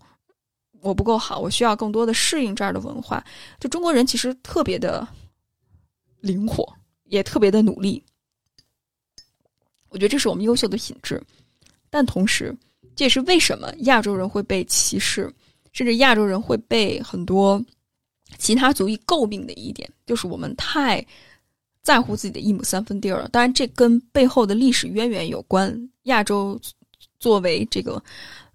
[0.81, 3.23] 我不够好，我需要更多的适应这儿的文化。
[3.59, 5.07] 就中国人其实特别的
[6.21, 6.73] 灵活，
[7.07, 8.01] 也特别的努力。
[9.89, 11.21] 我觉得这是我们优秀的品质，
[11.91, 12.57] 但同时，
[12.97, 15.33] 这也是为什么亚洲人会被歧视，
[15.73, 17.63] 甚至亚洲人会被很多
[18.39, 21.05] 其他族裔诟病的一点，就是我们太
[21.83, 23.29] 在乎自己的一亩三分地儿了。
[23.29, 25.91] 当然，这跟背后的历史渊源有关。
[26.05, 26.61] 亚洲
[27.19, 28.03] 作为这个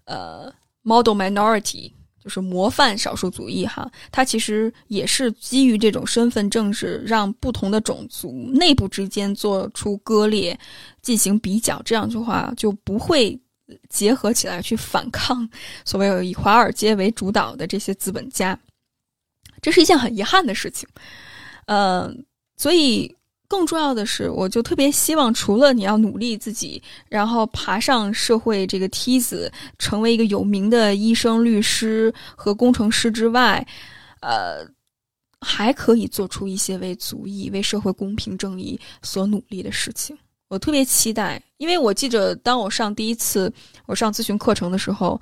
[0.04, 1.90] 呃 model minority。
[2.24, 10.58] 就是模范少数族裔哈，它其实也是基于这种身份政治，让不同的种族内部之间做出割裂，
[11.02, 13.38] 进行比较，这样的话就不会
[13.90, 15.46] 结合起来去反抗
[15.84, 18.58] 所谓以华尔街为主导的这些资本家，
[19.60, 20.88] 这是一件很遗憾的事情，
[21.66, 22.24] 嗯，
[22.56, 23.14] 所以。
[23.46, 33.64] 更重要的是，我就特别希望，除了你要努力自己，然后爬上社会这个梯子，成为一个有名的医生、律师和工程师之外，
[34.20, 34.66] 呃，
[35.40, 40.16] 还可以做出一些为族裔、为社会公平正义所努力的事情。
[40.48, 43.52] 我特别期待，因为我记着，当我上第一次
[43.86, 45.20] 我上咨询课程的时候，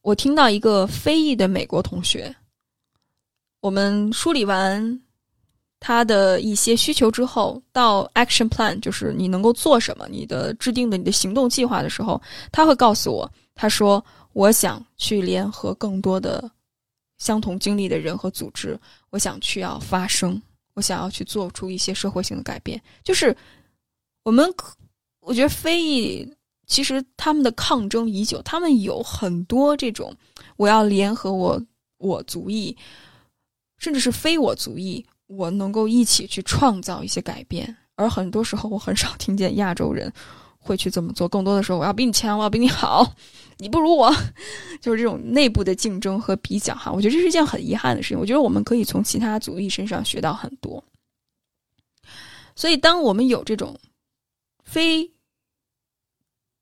[0.00, 2.34] 我听到一个非裔的美国同学，
[3.60, 5.00] 我们梳理完。
[5.80, 12.20] 他的一些需求之后，到 action plan 就是你能够做什么，你的制定的你的行动计划的时候，
[12.52, 14.04] 他会告诉我，他说
[14.34, 16.48] 我想去联合更多的
[17.16, 18.78] 相同经历的人和组织，
[19.08, 20.40] 我想去要发声，
[20.74, 22.80] 我想要去做出一些社会性的改变。
[23.02, 23.34] 就是
[24.22, 24.46] 我们，
[25.20, 26.30] 我觉得非裔
[26.66, 30.14] 其实他们的抗争已久，他们有很多这种
[30.56, 31.60] 我要联合我
[31.96, 32.76] 我族裔，
[33.78, 35.04] 甚至是非我族裔。
[35.30, 40.12] 我能够一起去创造一些改变，而很多时候我很少听见亚洲人
[40.58, 41.28] 会去这么做。
[41.28, 43.14] 更多的时候，我要比你强，我要比你好，
[43.58, 44.12] 你不如我，
[44.82, 46.90] 就是这种内部的竞争和比较哈。
[46.90, 48.18] 我觉得这是一件很遗憾的事情。
[48.18, 50.82] 我觉得我们可以从其他族裔身上学到很多。
[52.56, 53.78] 所以，当我们有这种
[54.64, 55.08] 非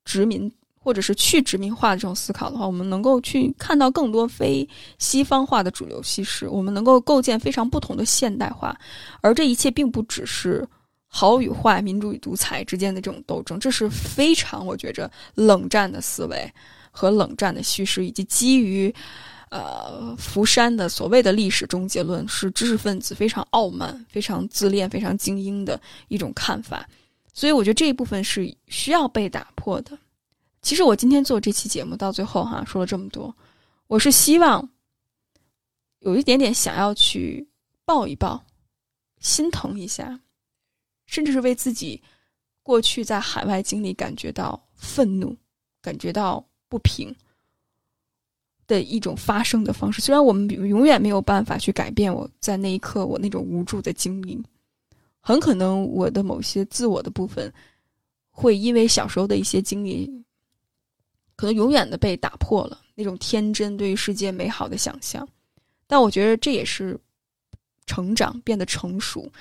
[0.05, 0.51] 殖民。
[0.81, 4.67] 或者是去殖民化的这种思考的话，我们能够去看到更多非
[4.97, 8.75] 西方化的主流叙事，我们能够构建非常不同的现代化。
[9.21, 10.67] 而这一切并不只是
[11.07, 16.51] 好与坏、民主与独裁之间的这种斗争，这是非常我觉着冷战的思维
[16.91, 18.93] 和冷战的叙事，以及基于
[19.49, 26.87] 呃福山的所谓的历史终结论，是知识分子非常傲慢、非常自恋、非常精英的一种看法。
[27.33, 29.97] 所以，我觉得这一部分是需要被打破的。
[30.61, 33.33] 其实我今天做这期节目到最后哈说了这么多，
[33.87, 34.69] 我是希望
[35.99, 37.47] 有一点点想要去
[37.85, 38.43] 抱一抱，
[39.19, 40.19] 心疼一下，
[41.05, 42.01] 甚至是为自己
[42.61, 45.35] 过去在海外经历感觉到愤怒、
[45.81, 47.15] 感觉到不平
[48.67, 50.01] 的一种发生的方式。
[50.01, 54.41] 虽然我们永远没有办法去改变我在那一刻我那种无助的经历，
[55.21, 57.51] 很可能我的某些自我的部分
[58.29, 60.21] 会因为小时候的一些经历。
[61.39, 65.25] 可能永远的被打破了那种天真对于世界美好的想象，
[65.87, 66.99] 但我觉得这也是
[67.85, 69.31] 成长、变得成熟、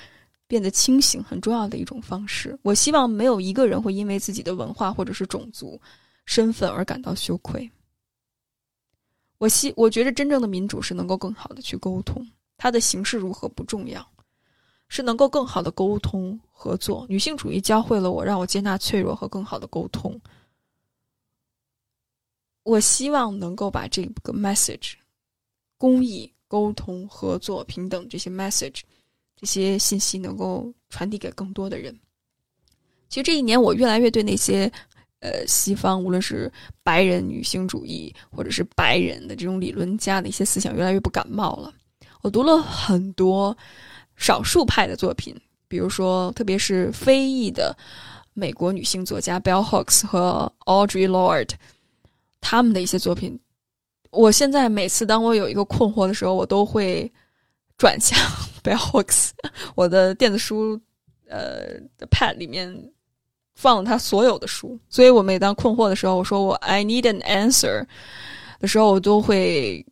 [0.46, 2.56] 变得清醒很重要的一种方式。
[2.62, 5.76] 我希望没有一个人会因为自己的文化或者是种族
[6.24, 7.68] 身份而感到羞愧。
[9.38, 12.24] 我希我觉得真正的民主是能够更好的去沟通，
[12.56, 14.08] 它的形式如何不重要，
[14.88, 17.04] 是能够更好的沟通合作。
[17.08, 20.16] 女性主义教会了我，让我接纳脆弱和更好的沟通。
[22.68, 24.92] 我希望能够把这个 message，
[25.78, 28.80] 公益、沟通、合作、平等这些 message，
[29.34, 31.98] 这些信息能够传递给更多的人。
[33.08, 34.70] 其实这一年，我越来越对那些。
[35.20, 36.48] 呃，西方无论是
[36.84, 41.74] 白人女性主义，或者是白人的这种理论家的一些思想，越来越不感冒了。
[42.22, 43.56] 我读了很多
[44.14, 45.34] 少数派的作品，
[45.66, 47.76] 比如说，特别是非裔的
[48.32, 51.50] 美国女性作家 Bell Hooks 和 Audrey Lord
[52.40, 53.38] 他们的一些作品。
[54.10, 57.10] 我现在每次当我有一个困惑的时候，我都会
[57.76, 58.18] 转向
[58.64, 59.30] Bell Hooks。
[59.74, 60.80] 我的电子书
[61.26, 61.78] 呃
[62.10, 62.92] Pad 里面。
[63.60, 67.84] 放了他所有的书，所以我每当困惑的时候，我说我 I need an answer
[68.60, 69.84] 的时候，我都会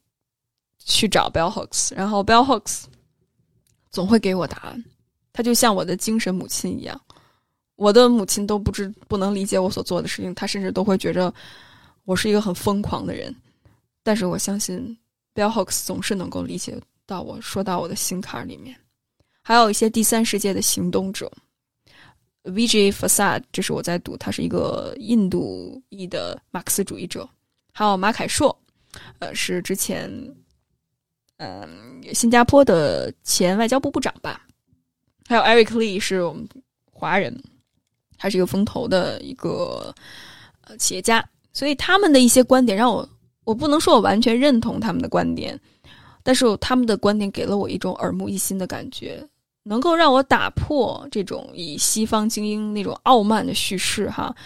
[0.79, 2.85] 去找 Bell Hooks，然后 Bell Hooks
[3.91, 4.85] 总会给我答案。
[5.33, 7.01] 他就像我的精神母亲一样，
[7.75, 11.35] 我的母亲都不知不能理解我所做的事情，他甚至都会觉着
[12.07, 13.35] 我是一个很疯狂的人。
[14.03, 14.97] 但是我相信
[15.35, 18.75] Bell Hooks 总是能够理解到我说到我的心坎里面。
[19.43, 21.31] 还有一些第三世界的行动者。
[22.45, 22.93] ，V.J.
[22.93, 27.29] Fasad，这是我在读，他是一个印度裔的马克思主义者。
[27.73, 28.57] 还有马凯硕，
[29.19, 30.09] 呃，是之前
[31.39, 34.47] 嗯新加坡的前外交部部长吧。
[35.27, 36.49] 还有 Eric Lee，是我们
[36.93, 37.37] 华人，
[38.17, 39.93] 他是一个风投的一个
[40.61, 41.29] 呃企业家。
[41.57, 43.09] 所以他们的一些观点让我，
[43.45, 45.59] 我不能说我完全认同他们的观点，
[46.23, 49.27] 但是他们的观点给了我一种耳目一新的感觉。
[49.63, 54.37] 能够让我打破这种以西方精英那种傲慢的叙事，哈，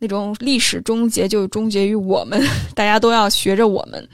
[0.00, 2.42] 那种历史终结就终结于我们，
[2.74, 4.08] 大家都要学着我们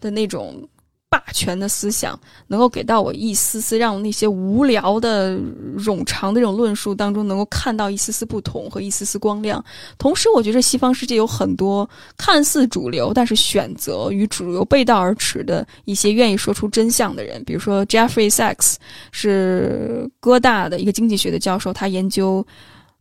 [0.00, 0.66] 的那种。
[1.10, 5.36] 霸权的思想能够给到我一丝丝，让那些无聊的
[5.76, 9.62] 冗长的这种论述当中，能够看到一丝丝不同和一丝丝光亮。
[9.98, 17.42] 同时，我觉得西方世界有很多看似主流，但是选择与主流背道而驰的一些愿意说出真相的人。
[17.44, 18.76] 比如说，Jeffrey Sachs
[19.10, 22.46] 是哥大的一个经济学的教授，他研究。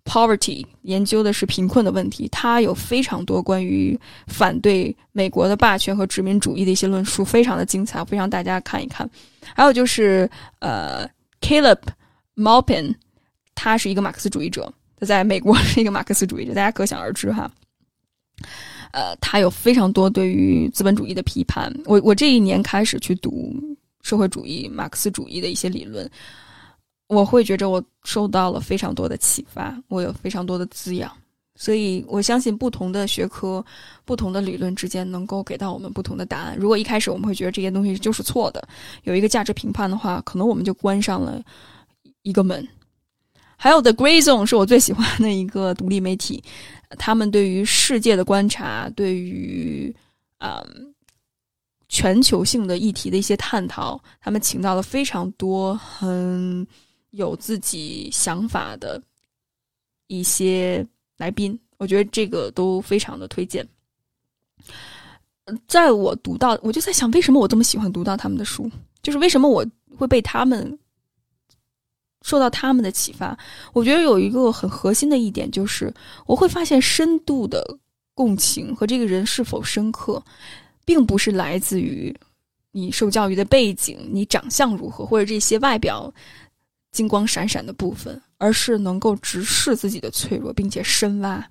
[0.09, 3.95] Poverty 研究的是贫困的问题，他有非常多关于
[4.25, 9.07] 反对美国的霸权和殖民主义的一些论述，非常的精彩，非常大家看一看。
[9.53, 10.27] 还有就是
[10.61, 11.07] 呃
[11.41, 11.77] ，Caleb
[12.35, 12.95] Maupin，
[13.53, 17.51] 他是一个马克思主义者，他在美国是一个马克思主义者，大家可想而知哈。
[18.91, 21.71] 呃，他有非常多对于资本主义的批判。
[21.85, 23.55] 我我这一年开始去读
[24.01, 26.09] 社会主义、马克思主义的一些理论。
[27.09, 31.11] 我会觉着我受到了非常多的启发，我有非常多的滋养，
[31.55, 33.65] 所以我相信不同的学科、
[34.05, 36.55] 不同的理论之间能够给到我们不同的答案。
[36.55, 38.65] 如果一开始我们会觉得这些东西就是错的，
[39.05, 41.41] 有一个价值评判的话，可能我们就关上了
[42.21, 42.65] 一个门。
[43.57, 46.43] 还有的 Gray Zone 是我最喜欢的一个独立媒体，
[46.99, 49.91] 他们对于世界的观察，对于
[50.37, 50.93] 嗯
[51.87, 56.67] 全球性的议题的一些探讨，他们请到了非常多很。
[57.11, 59.01] 有自己想法的
[60.07, 60.85] 一些
[61.17, 63.67] 来宾，我觉得这个都非常的推荐。
[65.67, 68.69] 在我读到，我就在想，为什么我这么喜欢读到他们的书？
[69.01, 69.65] 就是为什么我
[69.97, 70.77] 会被他们
[72.21, 73.35] 受到他们的启发？
[73.73, 75.91] 我觉得有一个很核心的一点，就是
[76.27, 77.65] 我会发现深度的
[78.13, 80.23] 共情和这个人是否深刻，
[80.85, 82.15] 并不是来自于
[82.71, 86.13] 你受教育的背景、你长相如何，或者这些外表。
[86.91, 91.47] 金光闪闪的部分，而是能够直视自己的脆弱，并且深挖。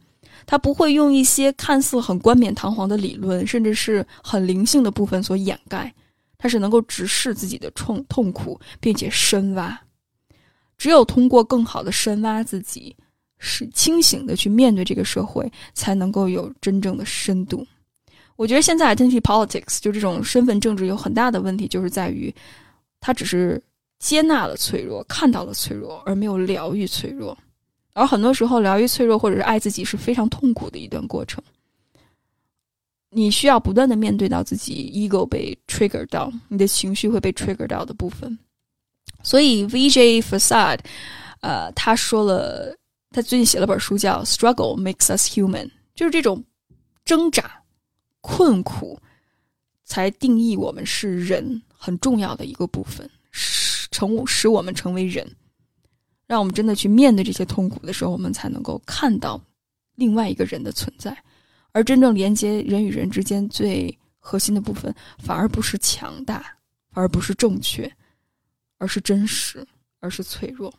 [0.46, 5.92] 他不会用一些看似很冠冕堂皇的理论，甚至是很灵性的部分所掩盖。
[6.38, 9.78] 他是能够直视自己的痛痛苦，并且深挖。
[10.76, 12.96] 只有通过更好的深挖自己，
[13.38, 17.66] 是清醒的去面对这个社会，才能够有真正的深度。
[18.36, 22.34] 我觉得现在 identity politics 就这种身份政治有很大的问题，就是在于
[23.00, 23.62] 它只是。
[23.98, 27.36] 接纳了脆弱，看到了脆弱，而没有疗愈脆弱。
[27.94, 31.42] 而很多时候，疗愈脆弱或者是爱自己是非常痛苦的一段过程。
[33.10, 38.38] 你需要不断的面对到自己 ego 被 trigger 到，你的情绪会被 trigger 到的部分。
[39.22, 40.80] 所以 VJ Facade，
[41.40, 42.76] 呃，他说了，
[43.10, 45.64] 他最近写了本书叫《Struggle Makes Us Human》，
[45.94, 46.44] 就是这种
[47.04, 47.62] 挣扎、
[48.20, 49.00] 困苦，
[49.84, 53.10] 才定义我们是人很重要的一个部分。
[53.90, 55.26] 成使我们成为人，
[56.26, 59.40] 让我们真的去面对这些痛苦的时候，我们才能够看到
[59.96, 61.16] 另外一个人的存在。
[61.72, 66.44] 而真正连接人与人之间最核心的部分，反而不是强大，
[66.92, 67.90] 而不是正确，
[68.78, 69.64] 而是真实，
[70.00, 70.72] 而是脆弱。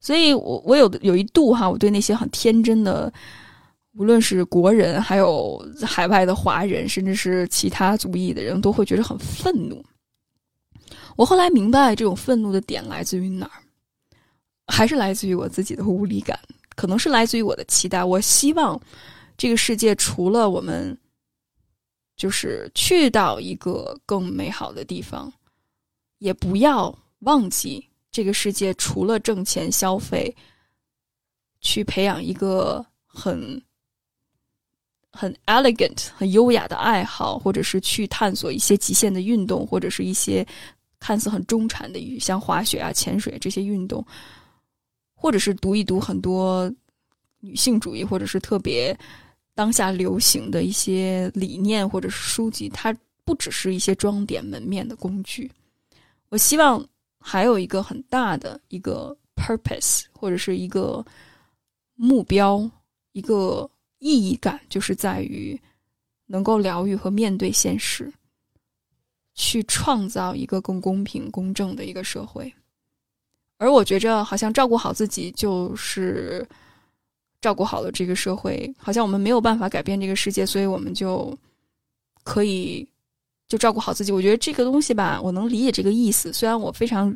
[0.00, 3.12] 所以我我有有一度哈，我对那些很天真的，
[3.92, 9.84] 无论是国人，还有海外的华人，甚至是其他族裔的人，都会觉得很愤怒。
[11.16, 13.62] 我后来明白，这种愤怒的点来自于哪儿，
[14.66, 16.38] 还是来自于我自己的无力感，
[16.74, 18.02] 可能是来自于我的期待。
[18.02, 18.80] 我希望
[19.36, 20.96] 这个世界除了我们，
[22.16, 25.32] 就是去到一个更美好的地方，
[26.18, 27.88] 也不要忘记。
[28.10, 30.36] 这个世界除了挣钱消费，
[31.62, 33.62] 去培养一个很
[35.10, 40.46] 很 elegant、很优雅的爱好，或者是去探索一些极限的运动，或者是一些
[41.02, 44.06] 看似很中产的，像滑雪啊、潜水这些运动，
[45.14, 46.72] 或者是读一读很多
[47.40, 48.96] 女性主义，或者是特别
[49.54, 55.50] 当下流行的一些理念或者是书籍，它不只是一些装点门面的工具。
[56.28, 56.82] 我希望。
[57.24, 61.06] 还有一个很大的一个 purpose，或者是一个
[61.94, 62.68] 目标，
[63.12, 63.70] 一个
[64.00, 65.56] 意义感，就是在于
[66.26, 68.12] 能够疗愈和面对现实，
[69.34, 72.52] 去创造一个更公平、公正的一个社会。
[73.58, 76.46] 而我觉着，好像照顾好自己就是
[77.40, 78.72] 照顾好了这个社会。
[78.78, 81.36] 好像我们没有办法改变这个世界，所以我们就
[82.24, 82.88] 可以。
[83.48, 86.32] 就照顾好自己，我觉得这个东西吧，我能理解这个意思。
[86.32, 87.14] 虽然我非常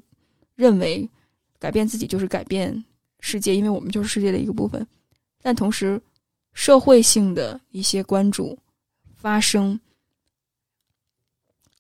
[0.55, 1.09] 认为
[1.59, 2.85] 改变自己就是改变
[3.21, 4.87] 世界，因为我们就是世界的一个部分，
[5.41, 5.99] 但同时
[6.53, 8.59] 社会性的一些关注、
[9.15, 9.81] 发生、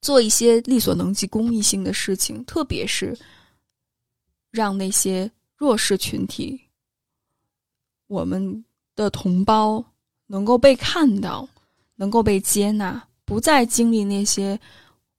[0.07, 3.19] 做一些力所能及公益性的事情，特别是
[4.53, 6.61] 让那些弱势群体、
[8.07, 8.65] 我们
[8.95, 9.85] 的同胞
[10.29, 11.49] 能够被看到，
[11.97, 13.05] 能够被接纳。
[13.25, 14.57] 不再经历那些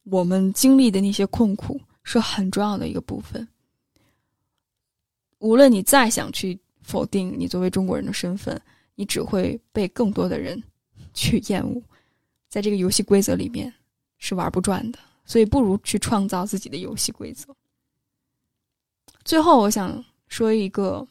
[0.03, 3.45] 我们经历的那些困苦，是很重要的一个部分。
[5.39, 8.57] 无论你再想去否定你作为中国人的身份，
[8.95, 10.64] 你只会被更多的人
[11.14, 11.84] 去厌恶。
[12.47, 13.73] 在这个游戏规则里面
[14.18, 17.56] 是玩不转的，所以不如去创造自己的游戏规则。
[19.23, 21.07] 最后，我想说一个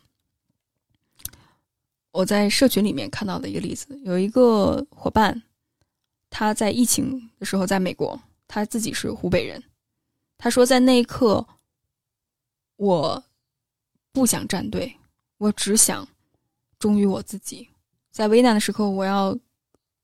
[2.13, 5.43] 我在社群里面看到的一个例子，有一个伙伴。
[6.29, 9.63] 他在疫情的时候在美国，他自己是湖北人。
[10.37, 11.47] 他说，在那一刻，
[12.77, 13.25] 我
[14.13, 14.99] 不想站队，
[15.39, 16.07] 我只想
[16.79, 17.71] 忠于我自己。
[18.11, 19.39] 在危难的时刻，我要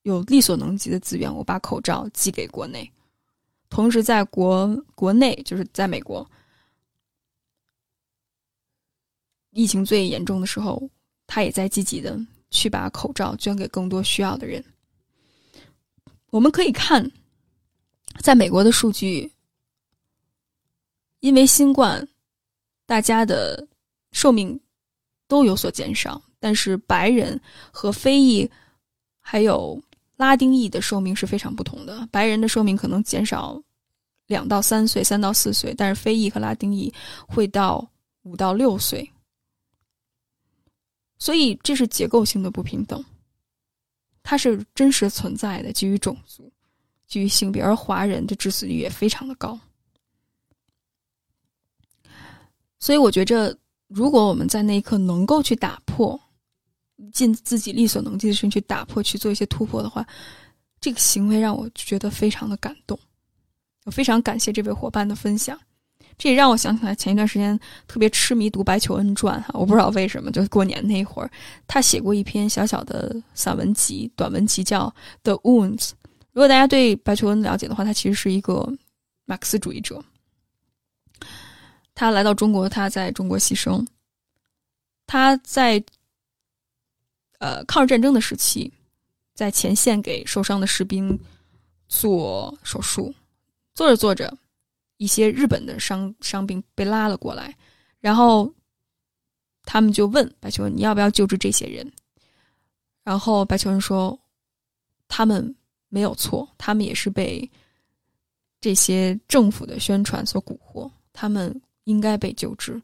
[0.03, 2.91] 有力所能及的资源，我把口罩寄给国内。
[3.69, 6.29] 同时，在国国内，就是在美国，
[9.51, 10.91] 疫情最严重的时候，
[11.27, 12.19] 他也在积极的
[12.51, 14.63] 去把口罩捐给更多需要的人。
[16.31, 17.11] 我们可以看，
[18.21, 19.31] 在美国的数据，
[21.21, 22.07] 因为新冠，
[22.85, 23.67] 大家的
[24.11, 24.61] 寿命
[25.29, 28.51] 都有所减少，但是白人和非裔
[29.21, 29.83] 还有
[30.23, 32.09] 拉丁裔的寿命是非常不同的。
[32.13, 33.61] 白人的寿命可能减少
[34.29, 36.95] 两到三岁、三到四岁，但是非裔和拉丁裔
[37.27, 37.91] 会到
[38.23, 39.11] 五到六岁，
[41.19, 43.05] 所以这是结构性的不平等。
[44.23, 46.53] 它是真实存在的，基于种族，
[47.09, 49.59] 基于性别，而华人的致死率也非常的高。
[52.79, 53.59] 所以，我觉着，
[53.89, 56.19] 如果我们在那一刻能够去打破，
[57.13, 60.07] 尽自己力所能及的事情去打破，去做一些突破的话，
[60.81, 62.99] 这个行为让我觉得非常的感动。
[63.85, 65.59] 我非常感谢这位伙伴的分享。
[66.19, 67.59] 这也让我想起来前一段时间
[67.89, 71.31] 特别痴迷读白求恩传哈，我不知道为什么，就是过年那会儿，
[71.67, 74.87] 他写过一篇小小的散文集、短文集，叫
[75.23, 75.79] 《The Wounds》。
[76.33, 78.71] 如果大家对白求恩了解的话，他其实是一个
[79.25, 80.05] 马克思主义者。
[81.95, 83.85] 他来到中国，他在中国牺牲。
[85.07, 85.83] 他在
[87.43, 88.71] 呃抗日战争的时期，
[89.35, 91.19] 在前线给受伤的士兵
[91.89, 93.13] 做手术，
[93.75, 94.33] 做着做着。
[94.99, 97.53] 一些日本的伤伤兵被拉了过来，
[97.99, 98.49] 然后
[99.65, 101.91] 他们就问白求恩：“你要不要救治这些人？”
[103.03, 104.17] 然后白求恩说
[105.09, 105.53] ：“他们
[105.89, 107.51] 没有错，他们也是被
[108.61, 112.81] 这些政府的宣传所蛊惑，他们应该被救治。”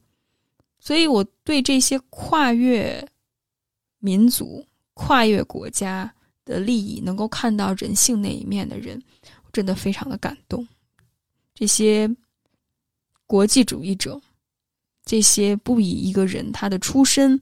[0.81, 3.09] 所以，我对这些跨越
[3.99, 4.65] 民族、
[4.95, 6.13] 跨越国家
[6.45, 9.03] 的利益，能够看到人性那一面的人，
[9.53, 10.67] 真的非常的感动。
[11.55, 12.09] 这些
[13.27, 14.21] 国际主义者，
[15.05, 17.41] 这些不以一个人他的出身、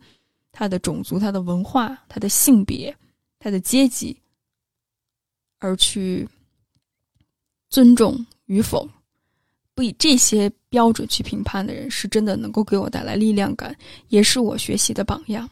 [0.53, 2.97] 他的种族、他的文化、他的性别、
[3.39, 4.17] 他的阶级
[5.59, 6.29] 而去
[7.69, 8.89] 尊重与否，
[9.75, 10.77] 不以这些标。
[10.77, 13.75] 标准去评判的人，是真的能够给我带来力量感，
[14.09, 15.49] 也是我学习的榜样。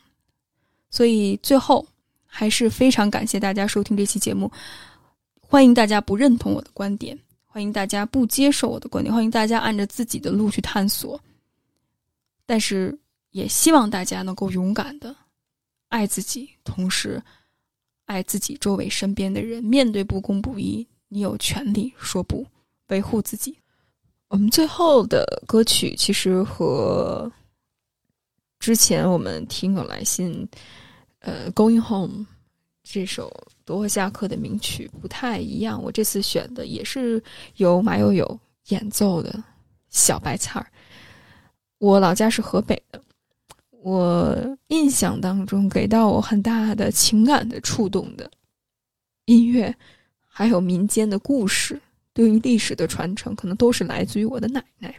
[0.95, 1.85] 所以最后
[2.25, 4.49] 还是非常感谢大家收听这期节目，
[5.41, 11.21] 欢迎大家不认同我的观点，欢迎大家不接受我的观点，欢迎大家按着自己的路去探索。
[12.47, 12.97] 但是
[13.33, 15.13] 也希望大家能够勇敢的
[15.89, 17.21] 爱自己，同时
[18.05, 19.65] 爱自己周围身边的人。
[19.65, 22.47] 面对不公不义，你有权利说不，
[22.87, 23.59] 维护自己。
[24.29, 27.29] 我们最后的歌曲其实和
[28.61, 30.49] 之前我们听友来信，
[31.25, 32.19] 呃，《Going Home》
[32.83, 33.33] 这首
[33.65, 35.83] 德沃夏克的名曲不太一样。
[35.83, 37.23] 我这次选的也是
[37.57, 38.39] 由马友友
[38.69, 39.31] 演奏的
[39.89, 40.67] 《小白菜儿》。
[41.79, 43.03] 我老家是河北的，
[43.71, 48.31] 我印象当中给到我很大的情感的触动的
[49.25, 49.75] 音乐，
[50.27, 51.81] 还有民间的故事，
[52.13, 54.95] 对于历史的传承，可能都是来自于我的奶奶。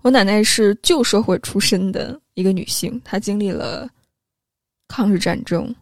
[0.00, 3.90] 我奶奶是旧社会出身的一个女性，她经历了
[4.88, 5.74] 抗日战争，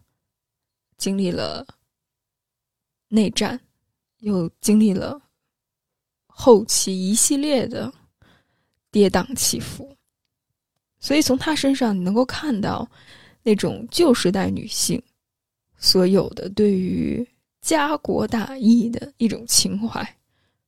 [0.97, 1.65] 经历了
[3.07, 3.59] 内战，
[4.19, 5.21] 又经历了
[6.27, 7.93] 后期一系列的。
[8.93, 9.95] 跌宕起伏，
[10.99, 12.85] 所以从她身上你能够看到
[13.41, 15.01] 那种旧时代女性
[15.77, 17.25] 所有的对于
[17.61, 20.05] 家国大义的一种情怀，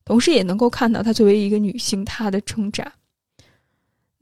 [0.05, 2.93] 同时也能够看到她作为一个女性她的挣扎。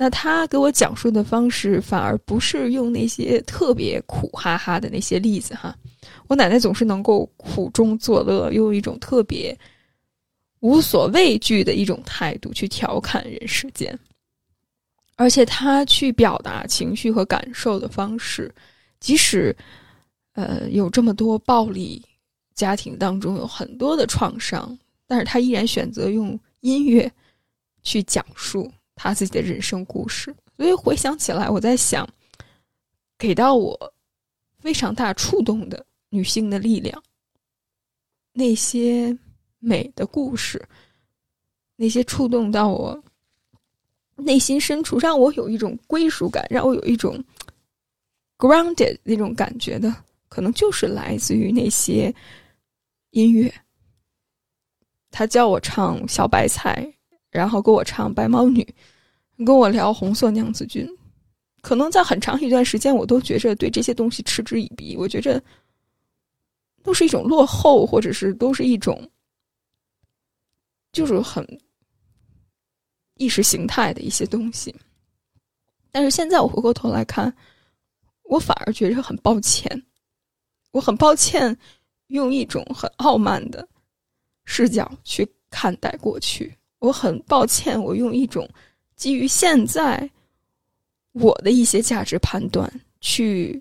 [0.01, 5.77] 那她给我讲述的方式反而不是用那些特别苦哈哈的那些例子哈，
[6.27, 9.55] 我奶奶总是能够苦中作乐，用一种特别。
[10.61, 13.97] 无所畏惧的一种态度去调侃人世间，
[15.17, 18.51] 而且他去表达情绪和感受的方式，
[18.99, 19.55] 即使
[20.33, 22.03] 呃有这么多暴力，
[22.55, 24.75] 家庭当中有很多的创伤，
[25.05, 27.11] 但是他依然选择用音乐
[27.83, 28.71] 去讲述
[29.01, 30.35] 他自己的人生故事。
[30.57, 32.07] 所以回想起来，我在想，
[33.17, 33.93] 给到我
[34.59, 37.01] 非常大触动的女性的力量，
[38.33, 39.17] 那些。
[39.63, 40.59] 美的故事，
[41.75, 43.03] 那些触动到我
[44.15, 47.23] 内心深处，让我有一种归属感，让我有一种
[48.39, 49.95] grounded 那种感觉的，
[50.29, 52.11] 可能就是来自于那些
[53.11, 53.53] 音乐。
[55.11, 56.83] 他教我唱《小白菜》，
[57.29, 58.63] 然后给我唱《白毛女》，
[59.35, 60.85] 你跟我聊《红色娘子军》。
[61.61, 65.41] 可能在很长一段时间，我都觉着对这些东西嗤之以鼻，我觉着
[66.81, 69.09] 都是一种落后，或者是都是一种。
[70.91, 71.47] 就是很
[73.15, 74.75] 意识形态的一些东西，
[75.89, 77.33] 但是现在我回过头来看，
[78.23, 79.85] 我反而觉得很抱歉，
[80.71, 81.57] 我很抱歉
[82.07, 83.65] 用一种很傲慢的
[84.43, 88.45] 视角去看待过去，我很抱歉我用一种
[89.01, 90.07] 基于现在
[91.13, 93.59] 我的一些价值判断去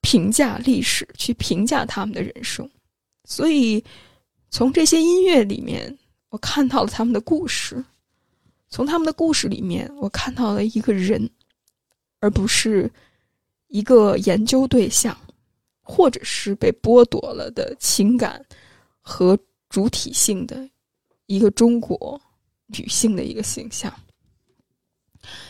[0.00, 2.70] 评价历史，去评价他们的人生，
[3.24, 3.82] 所以
[4.48, 5.98] 从这些音乐里面。
[6.28, 7.84] 我看到了他们的故事，
[8.68, 11.28] 从他们的故事里面，我看到了一个人，
[12.20, 12.88] 而不是
[13.66, 15.18] 一个研究对象，
[15.82, 18.40] 或者是被剥夺了的情感
[19.00, 19.36] 和
[19.68, 20.70] 主体性的
[21.26, 22.22] 一个中国
[22.66, 23.92] 女性的一个形象。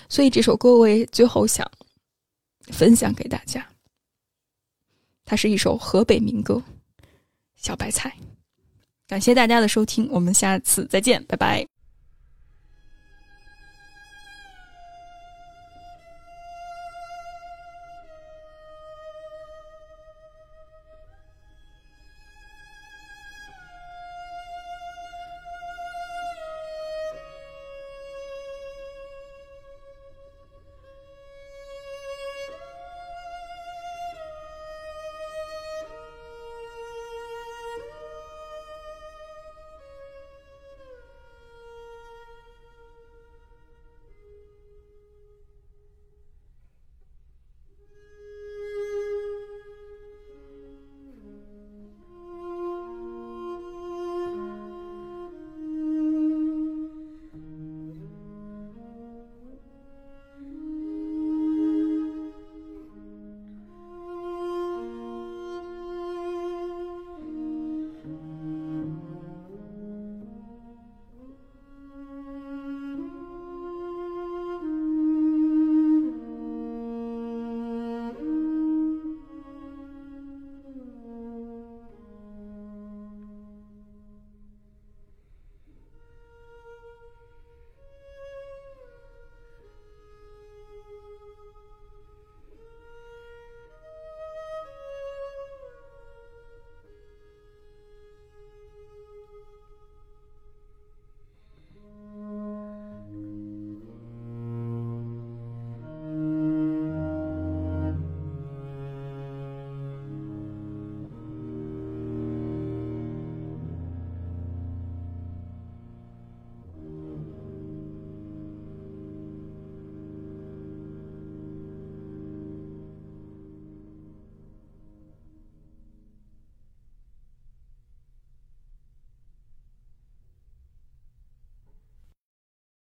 [0.09, 1.69] 所以这首歌我也最后想
[2.73, 3.67] 分享给大家，
[5.25, 6.55] 它是一首河北民歌
[7.57, 8.17] 《小白菜》。
[9.07, 11.80] 感谢大家的收听，我们下次再见，拜拜。